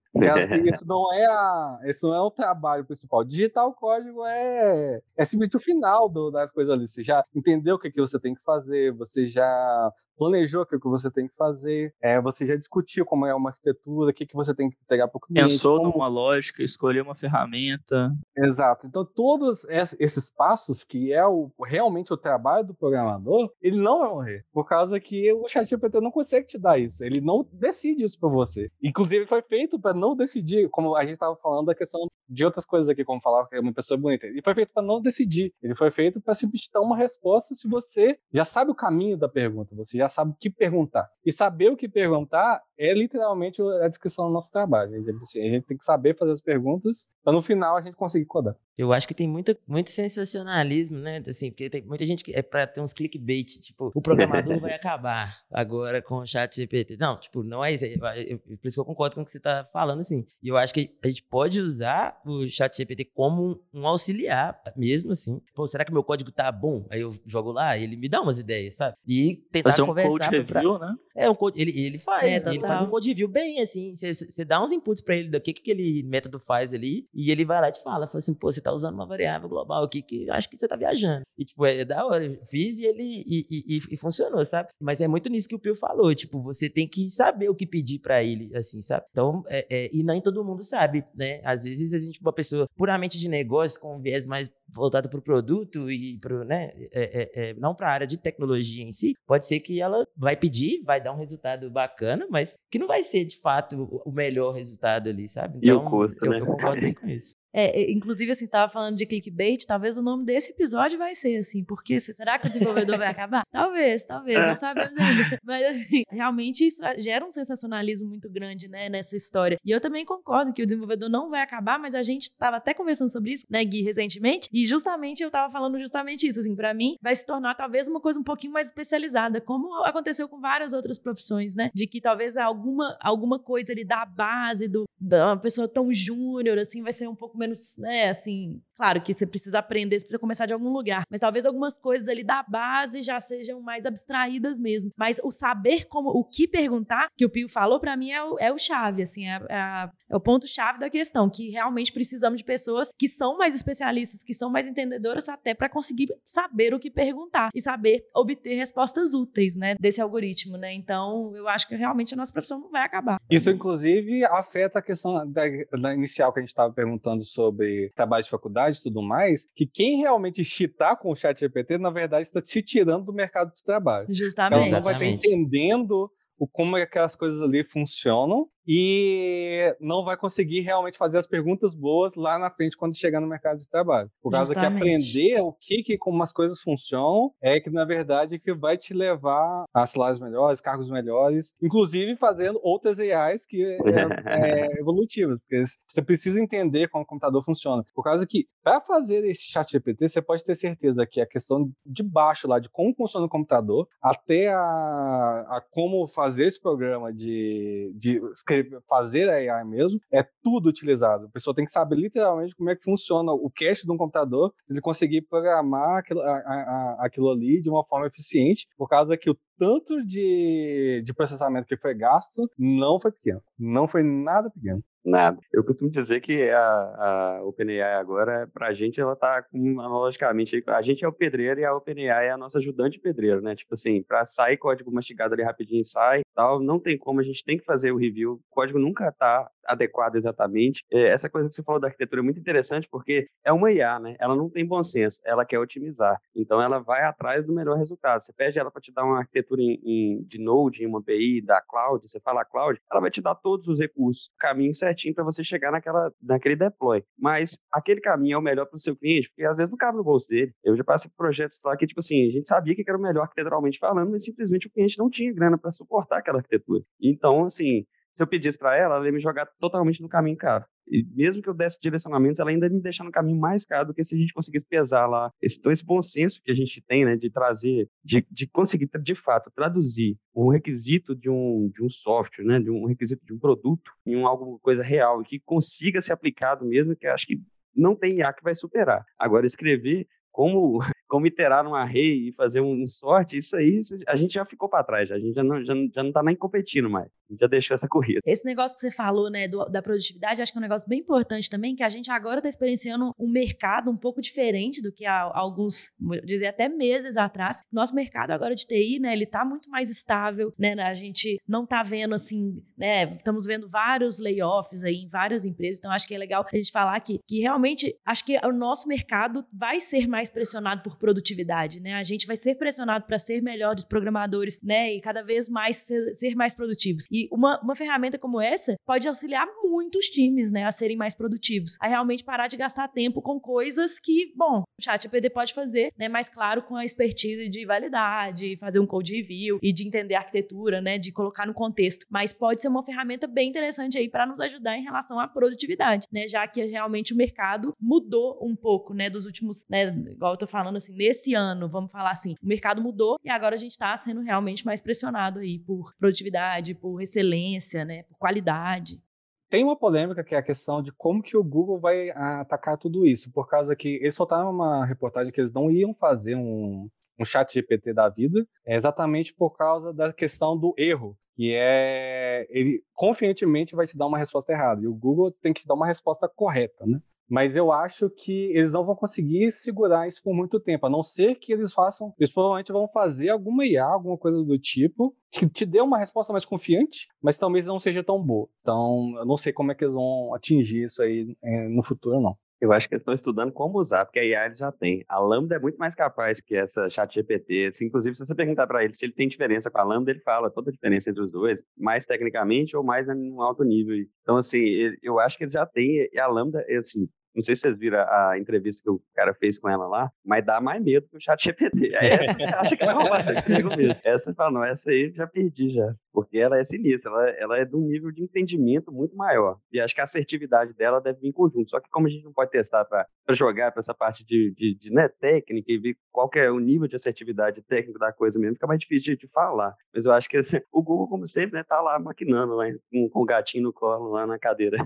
[0.68, 3.24] isso não é a, isso não é o trabalho principal.
[3.24, 6.88] Digitar o código é, é simplesmente o final do, das coisas ali.
[6.88, 10.78] Você já entendeu o que, que você tem que fazer, você já planejou o que
[10.84, 14.36] você tem que fazer, é, você já discutiu como é uma arquitetura, o que, que
[14.36, 15.54] você tem que entregar para o cliente.
[15.54, 15.94] Pensou como...
[15.94, 18.12] numa lógica, escolheu uma ferramenta.
[18.38, 18.86] Exato.
[18.86, 19.66] Então, todos
[19.98, 24.46] esses passos, que é o, realmente o trabalho do programador, ele não vai morrer.
[24.52, 27.04] Por causa que o ChatGPT não consegue te dar isso.
[27.04, 28.70] Ele não decide isso para você.
[28.84, 32.66] Inclusive, foi feito para não decidir, como a gente estava falando da questão de outras
[32.66, 34.28] coisas aqui, como falar que é uma pessoa bonita.
[34.28, 35.54] Ele foi feito para não decidir.
[35.64, 39.30] Ele foi feito para simplesmente dar uma resposta se você já sabe o caminho da
[39.30, 41.10] pergunta, você já sabe o que perguntar.
[41.26, 44.94] E saber o que perguntar é literalmente a descrição do nosso trabalho.
[44.94, 48.56] A gente tem que saber fazer as perguntas para no final a gente conseguir codar.
[48.80, 51.22] Eu acho que tem muita, muito sensacionalismo, né?
[51.28, 54.72] Assim, porque tem muita gente que é para ter uns clickbait, tipo, o programador vai
[54.74, 56.96] acabar agora com o chat GPT.
[56.98, 57.84] Não, tipo, não é isso.
[57.84, 60.26] Eu, eu, por isso que eu concordo com o que você está falando, assim.
[60.42, 64.58] E eu acho que a gente pode usar o chat GPT como um, um auxiliar,
[64.78, 65.42] mesmo assim.
[65.54, 66.88] Pô, será que meu código tá bom?
[66.90, 68.96] Aí eu jogo lá, ele me dá umas ideias, sabe?
[69.06, 70.32] E tentar Fazer um conversar.
[70.32, 70.96] Code review, né?
[71.20, 73.94] É, um code, ele, ele faz, é, ele faz um code review bem, assim.
[73.96, 77.46] Você dá uns inputs para ele do que, que aquele método faz ali, e ele
[77.46, 80.02] vai lá e te fala, fala assim, pô, você tá usando uma variável global aqui
[80.02, 81.24] que acho que você tá viajando.
[81.38, 82.24] E, tipo, é, é da hora.
[82.26, 84.70] Eu fiz e ele e, e, e, funcionou, sabe?
[84.82, 86.14] Mas é muito nisso que o Pio falou.
[86.14, 89.06] Tipo, você tem que saber o que pedir para ele, assim, sabe?
[89.12, 91.42] Então, é, é, e nem todo mundo sabe, né?
[91.44, 95.20] Às vezes a gente, uma pessoa puramente de negócio, com um viés mais voltado para
[95.20, 96.72] o produto e pro, né?
[96.92, 100.06] É, é, é não para a área de tecnologia em si, pode ser que ela
[100.16, 104.12] vai pedir, vai dar um resultado bacana, mas que não vai ser de fato o
[104.12, 105.58] melhor resultado ali, sabe?
[105.58, 106.40] Então, e o então, custo, eu, né?
[106.40, 107.36] eu concordo bem com isso.
[107.54, 111.64] É, inclusive, assim, estava falando de clickbait, talvez o nome desse episódio vai ser assim,
[111.64, 113.44] porque será que o desenvolvedor vai acabar?
[113.52, 115.38] Talvez, talvez, não sabemos ainda.
[115.44, 119.58] Mas, assim, realmente isso gera um sensacionalismo muito grande, né, nessa história.
[119.66, 122.74] E eu também concordo que o desenvolvedor não vai acabar, mas a gente estava até
[122.74, 126.74] conversando sobre isso, né, Gui, recentemente, e justamente eu estava falando justamente isso, assim, para
[126.74, 130.74] mim vai se tornar talvez uma coisa um pouquinho mais especializada, como aconteceu com várias
[130.74, 135.38] outras profissões, né, de que talvez alguma, alguma coisa ali da base do, da uma
[135.38, 139.60] pessoa tão júnior, assim, vai ser um pouco menos, né, assim, claro que você precisa
[139.60, 143.20] aprender, você precisa começar de algum lugar, mas talvez algumas coisas ali da base já
[143.20, 144.90] sejam mais abstraídas mesmo.
[144.98, 148.40] Mas o saber como, o que perguntar, que o Pio falou, para mim é o,
[148.40, 152.46] é o chave, assim, é, é, é o ponto-chave da questão, que realmente precisamos de
[152.46, 156.90] pessoas que são mais especialistas, que são mais entendedoras até para conseguir saber o que
[156.90, 160.74] perguntar e saber obter respostas úteis, né, desse algoritmo, né?
[160.74, 163.18] Então, eu acho que realmente a nossa profissão não vai acabar.
[163.30, 165.42] Isso, inclusive, afeta a questão da,
[165.82, 169.66] da inicial que a gente estava perguntando sobre trabalho de faculdade e tudo mais, que
[169.66, 173.64] quem realmente chitar com o chat GPT, na verdade, está se tirando do mercado de
[173.64, 174.08] trabalho.
[174.10, 174.68] Justamente.
[174.68, 180.18] Ela não vai estar entendendo o como é aquelas coisas ali funcionam e não vai
[180.18, 184.10] conseguir realmente fazer as perguntas boas lá na frente quando chegar no mercado de trabalho.
[184.22, 184.84] Por causa Justamente.
[184.84, 188.78] que aprender o que, que como as coisas funcionam é que na verdade que vai
[188.78, 193.78] te levar a salários melhores, cargos melhores, inclusive fazendo outras AIs que é,
[194.26, 197.84] é, evolutivas, porque você precisa entender como o computador funciona.
[197.94, 201.72] Por causa que para fazer esse chat GPT, você pode ter certeza que a questão
[201.86, 207.12] de baixo lá de como funciona o computador até a, a como fazer esse programa
[207.12, 211.26] de, de escrever, fazer a AI mesmo, é tudo utilizado.
[211.26, 214.54] A pessoa tem que saber literalmente como é que funciona o cache de um computador,
[214.70, 219.30] ele conseguir programar aquilo, a, a, aquilo ali de uma forma eficiente, por causa que
[219.30, 223.42] o tanto de, de processamento que foi gasto não foi pequeno.
[223.58, 224.82] Não foi nada pequeno.
[225.04, 225.40] Nada.
[225.54, 230.62] Eu costumo dizer que a, a OpenAI agora, pra gente, ela tá analogicamente.
[230.68, 233.56] A gente é o pedreiro e a OpenAI é a nossa ajudante pedreiro, né?
[233.56, 237.44] Tipo assim, pra sair código mastigado ali rapidinho sai tal, não tem como, a gente
[237.44, 238.34] tem que fazer o review.
[238.34, 240.84] O código nunca tá adequado exatamente.
[240.92, 244.00] É, essa coisa que você falou da arquitetura é muito interessante porque é uma IA,
[244.00, 244.16] né?
[244.20, 246.20] Ela não tem bom senso, ela quer otimizar.
[246.36, 248.22] Então ela vai atrás do melhor resultado.
[248.22, 251.42] Você pede ela para te dar uma arquitetura em, em, de Node, em uma API
[251.42, 255.24] da cloud, você fala cloud, ela vai te dar todos os recursos, caminho certinho para
[255.24, 257.04] você chegar naquela, naquele deploy.
[257.18, 259.98] Mas aquele caminho é o melhor para o seu cliente, porque às vezes não cabe
[259.98, 260.54] no bolso dele.
[260.64, 263.24] Eu já passei projetos lá que, tipo assim, a gente sabia que era o melhor
[263.24, 266.84] arquiteturalmente falando, mas simplesmente o cliente não tinha grana para suportar aquela arquitetura.
[267.02, 270.66] Então, assim, se eu pedisse para ela, ela ia me jogar totalmente no caminho caro.
[270.90, 273.88] E mesmo que eu desse direcionamentos, ela ainda ia me deixar no caminho mais caro
[273.88, 276.56] do que se a gente conseguisse pesar lá esse, então, esse bom senso que a
[276.56, 281.72] gente tem, né, de trazer, de, de conseguir, de fato, traduzir um requisito de um,
[281.74, 285.22] de um software, né, de um requisito de um produto em um, alguma coisa real
[285.22, 287.40] e que consiga ser aplicado mesmo, que acho que
[287.76, 289.06] não tem IA que vai superar.
[289.18, 294.34] Agora, escrever como, como iterar um array e fazer um, sorte, isso aí a gente
[294.34, 297.08] já ficou para trás, a gente já não, já, já não tá nem competindo mais,
[297.08, 298.20] a gente já deixou essa corrida.
[298.26, 301.00] Esse negócio que você falou, né, do, da produtividade, acho que é um negócio bem
[301.00, 305.06] importante também, que a gente agora está experienciando um mercado um pouco diferente do que
[305.06, 305.90] há alguns,
[306.26, 307.62] dizer até meses atrás.
[307.72, 311.66] Nosso mercado agora de TI, né, ele tá muito mais estável, né, a gente não
[311.66, 316.14] tá vendo assim, né, estamos vendo vários layoffs aí em várias empresas, então acho que
[316.14, 320.08] é legal a gente falar que, que realmente, acho que o nosso mercado vai ser
[320.08, 321.94] mais mais pressionado por produtividade, né?
[321.94, 324.94] A gente vai ser pressionado para ser melhor dos programadores, né?
[324.94, 327.06] E cada vez mais ser, ser mais produtivos.
[327.10, 331.78] E uma, uma ferramenta como essa pode auxiliar muitos times, né, a serem mais produtivos,
[331.80, 335.92] a realmente parar de gastar tempo com coisas que, bom, o chat APD pode fazer,
[335.98, 340.16] né, mais claro com a expertise de validade, fazer um code review e de entender
[340.16, 344.10] a arquitetura, né, de colocar no contexto, mas pode ser uma ferramenta bem interessante aí
[344.10, 348.56] para nos ajudar em relação à produtividade, né, já que realmente o mercado mudou um
[348.56, 352.36] pouco, né, dos últimos, né, igual eu tô falando assim, nesse ano, vamos falar assim,
[352.42, 356.76] o mercado mudou e agora a gente está sendo realmente mais pressionado aí por produtividade,
[356.76, 359.02] por excelência, né, por qualidade.
[359.50, 363.06] Tem uma polêmica que é a questão de como que o Google vai atacar tudo
[363.06, 366.88] isso, por causa que eles soltaram uma reportagem que eles não iam fazer um,
[367.20, 372.46] um chat GPT da vida, é exatamente por causa da questão do erro, que é
[372.50, 375.74] ele confiantemente vai te dar uma resposta errada, e o Google tem que te dar
[375.74, 377.02] uma resposta correta, né?
[377.30, 381.04] Mas eu acho que eles não vão conseguir segurar isso por muito tempo, a não
[381.04, 382.14] ser que eles façam.
[382.18, 386.34] Eles provavelmente vão fazer alguma IA, alguma coisa do tipo, que te dê uma resposta
[386.34, 388.50] mais confiante, mas talvez não seja tão boa.
[388.62, 392.20] Então, eu não sei como é que eles vão atingir isso aí é, no futuro,
[392.20, 392.36] não.
[392.62, 395.06] Eu acho que eles estão estudando como usar, porque a IA eles já tem.
[395.08, 397.68] A Lambda é muito mais capaz que essa chat GPT.
[397.68, 400.20] Assim, inclusive, se você perguntar para ele se ele tem diferença com a Lambda, ele
[400.20, 403.96] fala toda a diferença entre os dois, mais tecnicamente ou mais em um alto nível.
[404.22, 404.60] Então, assim,
[405.02, 406.10] eu acho que eles já têm.
[406.12, 407.08] E a Lambda, assim,
[407.40, 410.46] não sei se vocês viram a entrevista que o cara fez com ela lá, mas
[410.46, 411.96] dá mais medo que o chat GPT.
[411.96, 414.00] Essa acha que vai roubar seu emprego mesmo.
[414.04, 415.96] Essa fala, não, essa aí já perdi já.
[416.12, 419.58] Porque ela é sinistra, ela, ela é de um nível de entendimento muito maior.
[419.72, 421.70] E acho que a assertividade dela deve vir em conjunto.
[421.70, 424.76] Só que como a gente não pode testar para jogar para essa parte de, de,
[424.76, 428.56] de né, técnica e ver qual é o nível de assertividade técnica da coisa mesmo,
[428.56, 429.74] fica mais difícil de, de falar.
[429.94, 433.10] Mas eu acho que assim, o Google, como sempre, né, tá lá maquinando, lá, com,
[433.10, 434.78] com o gatinho no colo lá na cadeira.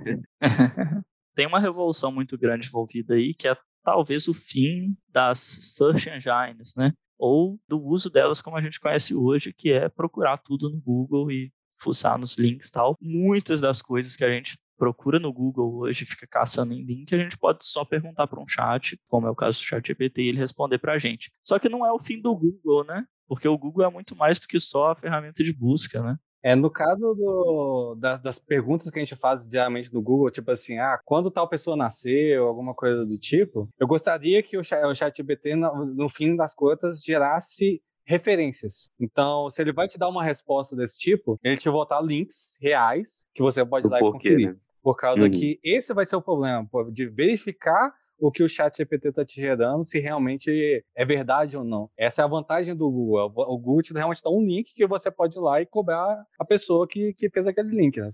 [1.36, 6.76] tem uma revolução muito grande envolvida aí, que é talvez o fim das search engines,
[6.76, 6.94] né?
[7.18, 11.32] Ou do uso delas como a gente conhece hoje, que é procurar tudo no Google
[11.32, 12.98] e fuçar nos links tal.
[13.02, 17.18] Muitas das coisas que a gente procura no Google hoje, fica caçando em link, a
[17.18, 20.28] gente pode só perguntar para um chat, como é o caso do chat GPT, e
[20.30, 21.32] ele responder para a gente.
[21.44, 23.06] Só que não é o fim do Google, né?
[23.28, 26.18] Porque o Google é muito mais do que só a ferramenta de busca, né?
[26.44, 30.52] É, no caso do, das, das, perguntas que a gente faz diariamente no Google, tipo
[30.52, 34.94] assim, ah, quando tal pessoa nasceu, alguma coisa do tipo, eu gostaria que o, o
[34.94, 38.92] ChatGPT, no, no fim das contas, gerasse referências.
[39.00, 43.26] Então, se ele vai te dar uma resposta desse tipo, ele te voltar links reais
[43.34, 44.50] que você pode ir lá e conferir.
[44.50, 44.56] Né?
[44.82, 45.32] Por causa uhum.
[45.32, 49.42] que esse vai ser o problema, de verificar o que o chat GPT está te
[49.42, 51.90] gerando, se realmente é verdade ou não.
[51.98, 53.26] Essa é a vantagem do Google.
[53.36, 56.46] O Google te realmente dá um link que você pode ir lá e cobrar a
[56.46, 58.00] pessoa que, que fez aquele link.
[58.00, 58.08] Né?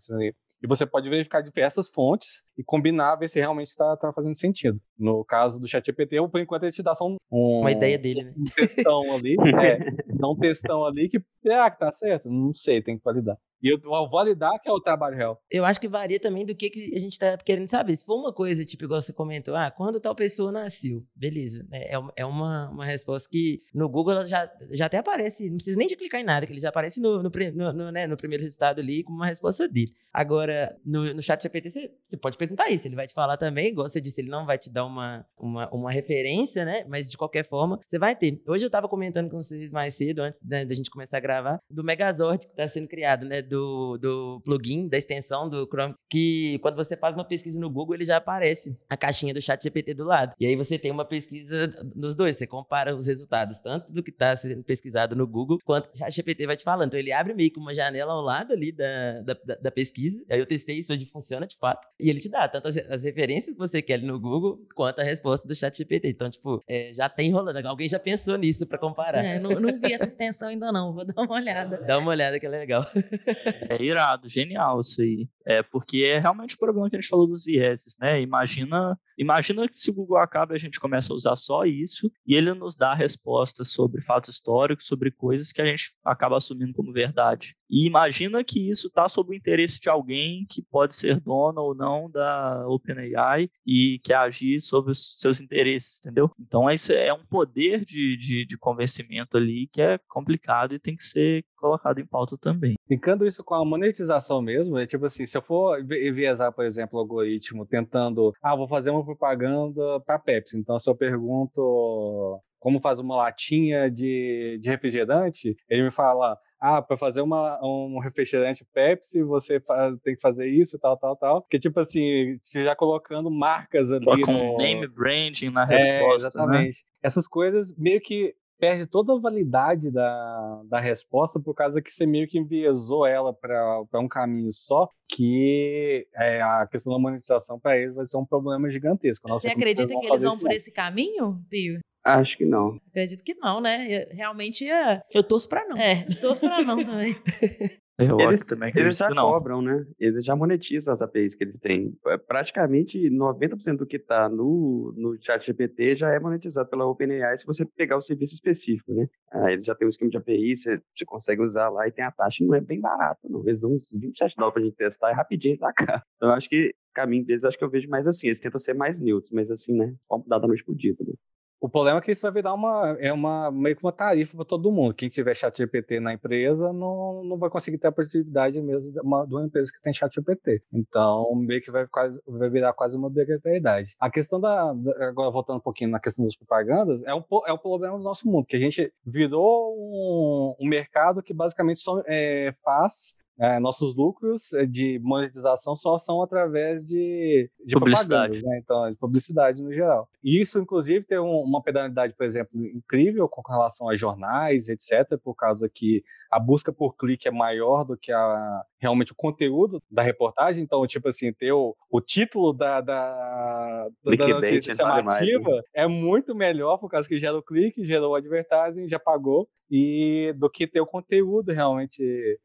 [0.62, 4.82] E você pode verificar diversas fontes e combinar, ver se realmente está tá fazendo sentido.
[4.98, 8.24] No caso do ChatGPT, por enquanto ele te dá só um, um uma ideia dele,
[8.24, 8.34] né?
[8.36, 12.30] Um textão ali, é, dá um textão ali que será que tá certo?
[12.30, 13.38] Não sei, tem que validar.
[13.62, 13.80] E eu
[14.10, 15.42] validar que é o trabalho real.
[15.50, 17.96] Eu acho que varia também do que, que a gente tá querendo saber.
[17.96, 21.68] Se for uma coisa, tipo, igual você comentou, ah, quando tal pessoa nasceu, beleza.
[21.72, 25.78] É, é uma, uma resposta que no Google ela já, já até aparece, não precisa
[25.78, 28.18] nem de clicar em nada, que ele já aparece no, no, no, no, né, no
[28.18, 29.94] primeiro resultado ali como uma resposta dele.
[30.14, 33.68] Agora, no, no chat GPT, você, você pode perguntar isso, ele vai te falar também,
[33.68, 36.86] igual você disse, ele não vai te dar uma, uma, uma referência, né?
[36.88, 38.42] Mas de qualquer forma, você vai ter.
[38.48, 41.84] Hoje eu tava comentando com vocês mais cedo, antes da, gente começar a gravar, do
[41.84, 43.42] Megazord que tá sendo criado, né?
[43.50, 47.96] Do, do plugin, da extensão do Chrome, que quando você faz uma pesquisa no Google,
[47.96, 50.34] ele já aparece a caixinha do chat GPT do lado.
[50.40, 54.12] E aí você tem uma pesquisa dos dois, você compara os resultados, tanto do que
[54.12, 56.90] está sendo pesquisado no Google, quanto o chat GPT vai te falando.
[56.90, 60.24] Então ele abre meio que uma janela ao lado ali da, da, da pesquisa.
[60.30, 61.88] Aí eu testei isso, hoje funciona de fato.
[62.00, 65.00] E ele te dá tanto as, as referências que você quer ali no Google, quanto
[65.00, 66.10] a resposta do chat GPT.
[66.10, 67.68] Então, tipo, é, já tem rolando.
[67.68, 69.24] Alguém já pensou nisso para comparar.
[69.24, 71.78] É, não, não vi essa extensão ainda não, vou dar uma olhada.
[71.86, 72.86] Dá uma olhada que é legal.
[73.70, 75.28] É, irado, genial isso aí.
[75.46, 78.22] É, porque é realmente o problema que a gente falou dos vieses, né?
[78.22, 82.36] Imagina, imagina que se o Google acaba a gente começa a usar só isso e
[82.36, 86.92] ele nos dá respostas sobre fatos históricos, sobre coisas que a gente acaba assumindo como
[86.94, 87.56] verdade.
[87.70, 91.76] E imagina que isso está sob o interesse de alguém que pode ser dono ou
[91.76, 96.32] não da OpenAI e quer agir sobre os seus interesses, entendeu?
[96.40, 100.96] Então isso é um poder de, de, de convencimento ali que é complicado e tem
[100.96, 102.76] que ser colocado em pauta também.
[102.88, 106.98] Ficando isso com a monetização mesmo, é tipo assim, se eu for enviesar, por exemplo,
[106.98, 112.82] o algoritmo tentando, ah, vou fazer uma propaganda para Pepsi, então se eu pergunto como
[112.82, 118.68] faz uma latinha de, de refrigerante, ele me fala, ah, para fazer uma, um refrigerante
[118.74, 121.42] Pepsi, você faz, tem que fazer isso, tal, tal, tal.
[121.44, 124.22] Que tipo assim, já colocando marcas ali.
[124.22, 124.58] Com no...
[124.58, 125.94] name branding na resposta.
[125.94, 126.84] É, exatamente.
[126.84, 126.90] Né?
[127.02, 132.06] Essas coisas meio que perde toda a validade da, da resposta por causa que você
[132.06, 137.78] meio que enviesou ela para um caminho só, que é, a questão da monetização para
[137.78, 139.28] eles vai ser um problema gigantesco.
[139.28, 141.80] Nossa, você acredita que eles vão por esse caminho, Pio?
[142.04, 142.80] Acho que não.
[142.90, 144.06] Acredito que não, né?
[144.12, 145.02] Realmente ia.
[145.14, 145.78] Eu torço pra não.
[145.78, 147.16] É, torço pra não também.
[148.00, 149.86] Eu eles, também eles já cobram, né?
[150.00, 151.94] Eles já monetizam as APIs que eles têm.
[152.08, 157.38] É, praticamente 90% do que está no, no chat GPT já é monetizado pela OpenAI
[157.38, 159.10] se você pegar o serviço específico, né?
[159.32, 162.06] Ah, eles já têm um esquema de API, você, você, consegue usar lá e tem
[162.06, 163.42] a taxa, não é bem barato, não.
[163.46, 166.04] Eles dão uns 27 dólares pra gente testar, é rapidinho tá cá.
[166.16, 168.60] Então eu acho que o caminho deles, acho que eu vejo mais assim, eles tentam
[168.60, 169.94] ser mais neutros, mas assim, né?
[170.10, 171.16] Vamos dar da noite pro dia também.
[171.62, 174.46] O problema é que isso vai virar uma, é uma, meio que uma tarifa para
[174.46, 174.94] todo mundo.
[174.94, 179.00] Quem tiver chat GPT na empresa não, não vai conseguir ter a produtividade mesmo de
[179.02, 180.64] uma, de uma empresa que tem chat GPT.
[180.72, 183.94] Então, meio que vai, quase, vai virar quase uma obrigatoriedade.
[184.00, 184.70] A questão da,
[185.02, 188.26] agora voltando um pouquinho na questão das propagandas, é o, é o problema do nosso
[188.26, 193.96] mundo, que a gente virou um, um mercado que basicamente só é, faz é, nossos
[193.96, 198.60] lucros eh, de monetização só são através de, de publicidade, né?
[198.62, 200.10] então de publicidade no geral.
[200.22, 205.18] E isso, inclusive, tem um, uma penalidade, por exemplo, incrível com relação a jornais, etc.,
[205.24, 209.82] por causa que a busca por clique é maior do que a, realmente o conteúdo
[209.90, 210.64] da reportagem.
[210.64, 215.62] Então, tipo assim, ter o, o título da, da, da notícia chamativa né?
[215.74, 220.34] é muito melhor por causa que gera o clique, gerou o advertising, já pagou e
[220.38, 222.02] do que ter o conteúdo realmente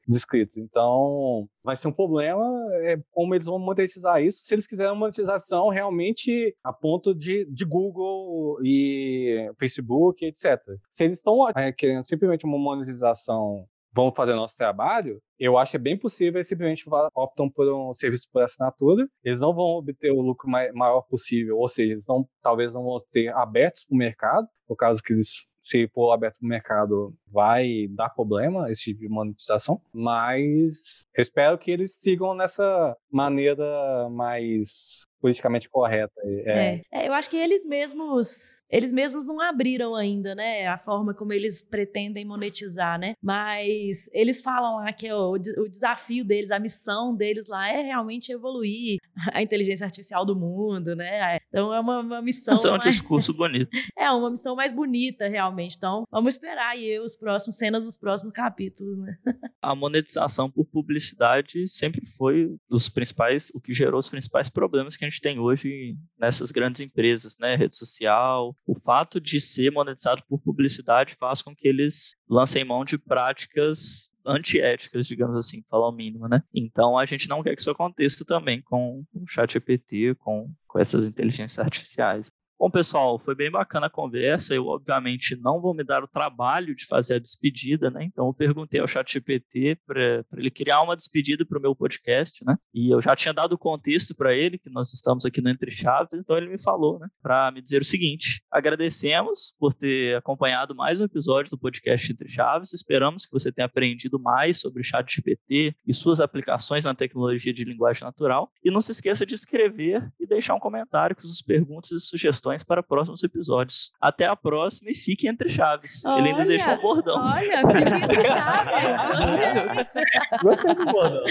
[0.07, 0.61] descrito.
[0.61, 2.45] Então, vai ser um problema
[2.83, 7.65] é, como eles vão monetizar isso, se eles quiserem monetização realmente a ponto de, de
[7.65, 10.61] Google e Facebook, etc.
[10.91, 15.77] Se eles estão é, querendo simplesmente uma monetização vão fazer nosso trabalho, eu acho que
[15.77, 16.85] é bem possível eles simplesmente
[17.15, 19.07] optam por um serviço por assinatura.
[19.23, 22.97] Eles não vão obter o lucro maior possível, ou seja, eles não, talvez não vão
[23.11, 27.89] ter abertos para o mercado, por causa que eles se for aberto no mercado, vai
[27.89, 33.65] dar problema esse tipo de monetização, mas eu espero que eles sigam nessa maneira
[34.11, 36.13] mais politicamente correta.
[36.25, 36.81] É.
[36.93, 41.33] É, eu acho que eles mesmos, eles mesmos não abriram ainda, né, a forma como
[41.33, 43.15] eles pretendem monetizar, né?
[43.23, 48.33] Mas eles falam lá que o, o desafio deles, a missão deles lá é realmente
[48.33, 48.99] evoluir
[49.33, 51.39] a inteligência artificial do mundo, né?
[51.49, 52.55] Então é uma, uma missão.
[52.55, 52.85] Isso é um mais...
[52.85, 53.71] discurso bonito.
[53.97, 55.77] é uma missão mais bonita, realmente.
[55.77, 59.17] Então, vamos esperar aí os próximos cenas dos próximos capítulos, né?
[59.63, 65.05] A monetização por publicidade sempre foi os principais, o que gerou os principais problemas que
[65.05, 67.57] a gente tem hoje nessas grandes empresas, né?
[67.57, 68.57] Rede social.
[68.67, 74.13] O fato de ser monetizado por publicidade faz com que eles lancem mão de práticas
[74.27, 76.43] antiéticas, digamos assim, falar o mínimo, né?
[76.55, 80.79] Então a gente não quer que isso aconteça também com o chat GPT, com, com
[80.79, 82.33] essas inteligências artificiais.
[82.57, 84.55] Bom, pessoal, foi bem bacana a conversa.
[84.55, 88.05] Eu, obviamente, não vou me dar o trabalho de fazer a despedida, né?
[88.05, 92.57] Então, eu perguntei ao ChatGPT para ele criar uma despedida para o meu podcast, né?
[92.73, 95.73] E eu já tinha dado o contexto para ele, que nós estamos aqui no Entre
[95.73, 97.09] Chaves, então ele me falou, né?
[97.21, 102.29] Para me dizer o seguinte: agradecemos por ter acompanhado mais um episódio do podcast Entre
[102.29, 102.73] Chaves.
[102.73, 107.65] Esperamos que você tenha aprendido mais sobre o ChatGPT e suas aplicações na tecnologia de
[107.65, 108.51] linguagem natural.
[108.65, 112.44] E não se esqueça de escrever e deixar um comentário com suas perguntas e sugestões
[112.45, 113.93] sugestões para próximos episódios.
[114.01, 116.05] Até a próxima e fique entre chaves.
[116.05, 117.17] Olha, Ele ainda deixou um bordão.
[117.17, 119.09] Olha, fique entre chaves.
[119.09, 120.39] Gostei.
[120.43, 121.25] Gostei do bordão.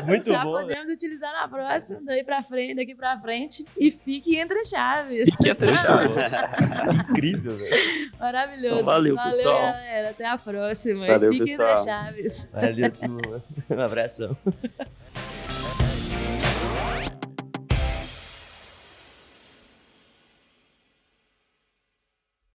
[0.06, 0.54] Muito Já bom.
[0.56, 0.94] Já podemos né?
[0.94, 3.64] utilizar na próxima, daí para frente, daqui para frente.
[3.76, 5.30] E fique entre chaves.
[5.30, 6.42] Fique entre chaves.
[7.10, 8.10] Incrível, velho.
[8.18, 8.74] Maravilhoso.
[8.74, 9.58] Então, valeu, valeu, pessoal.
[9.60, 10.10] galera.
[10.10, 11.06] Até a próxima.
[11.06, 11.70] Valeu, fique pessoal.
[11.70, 12.48] entre chaves.
[12.52, 13.44] Valeu, turma.
[13.74, 14.36] Um abração.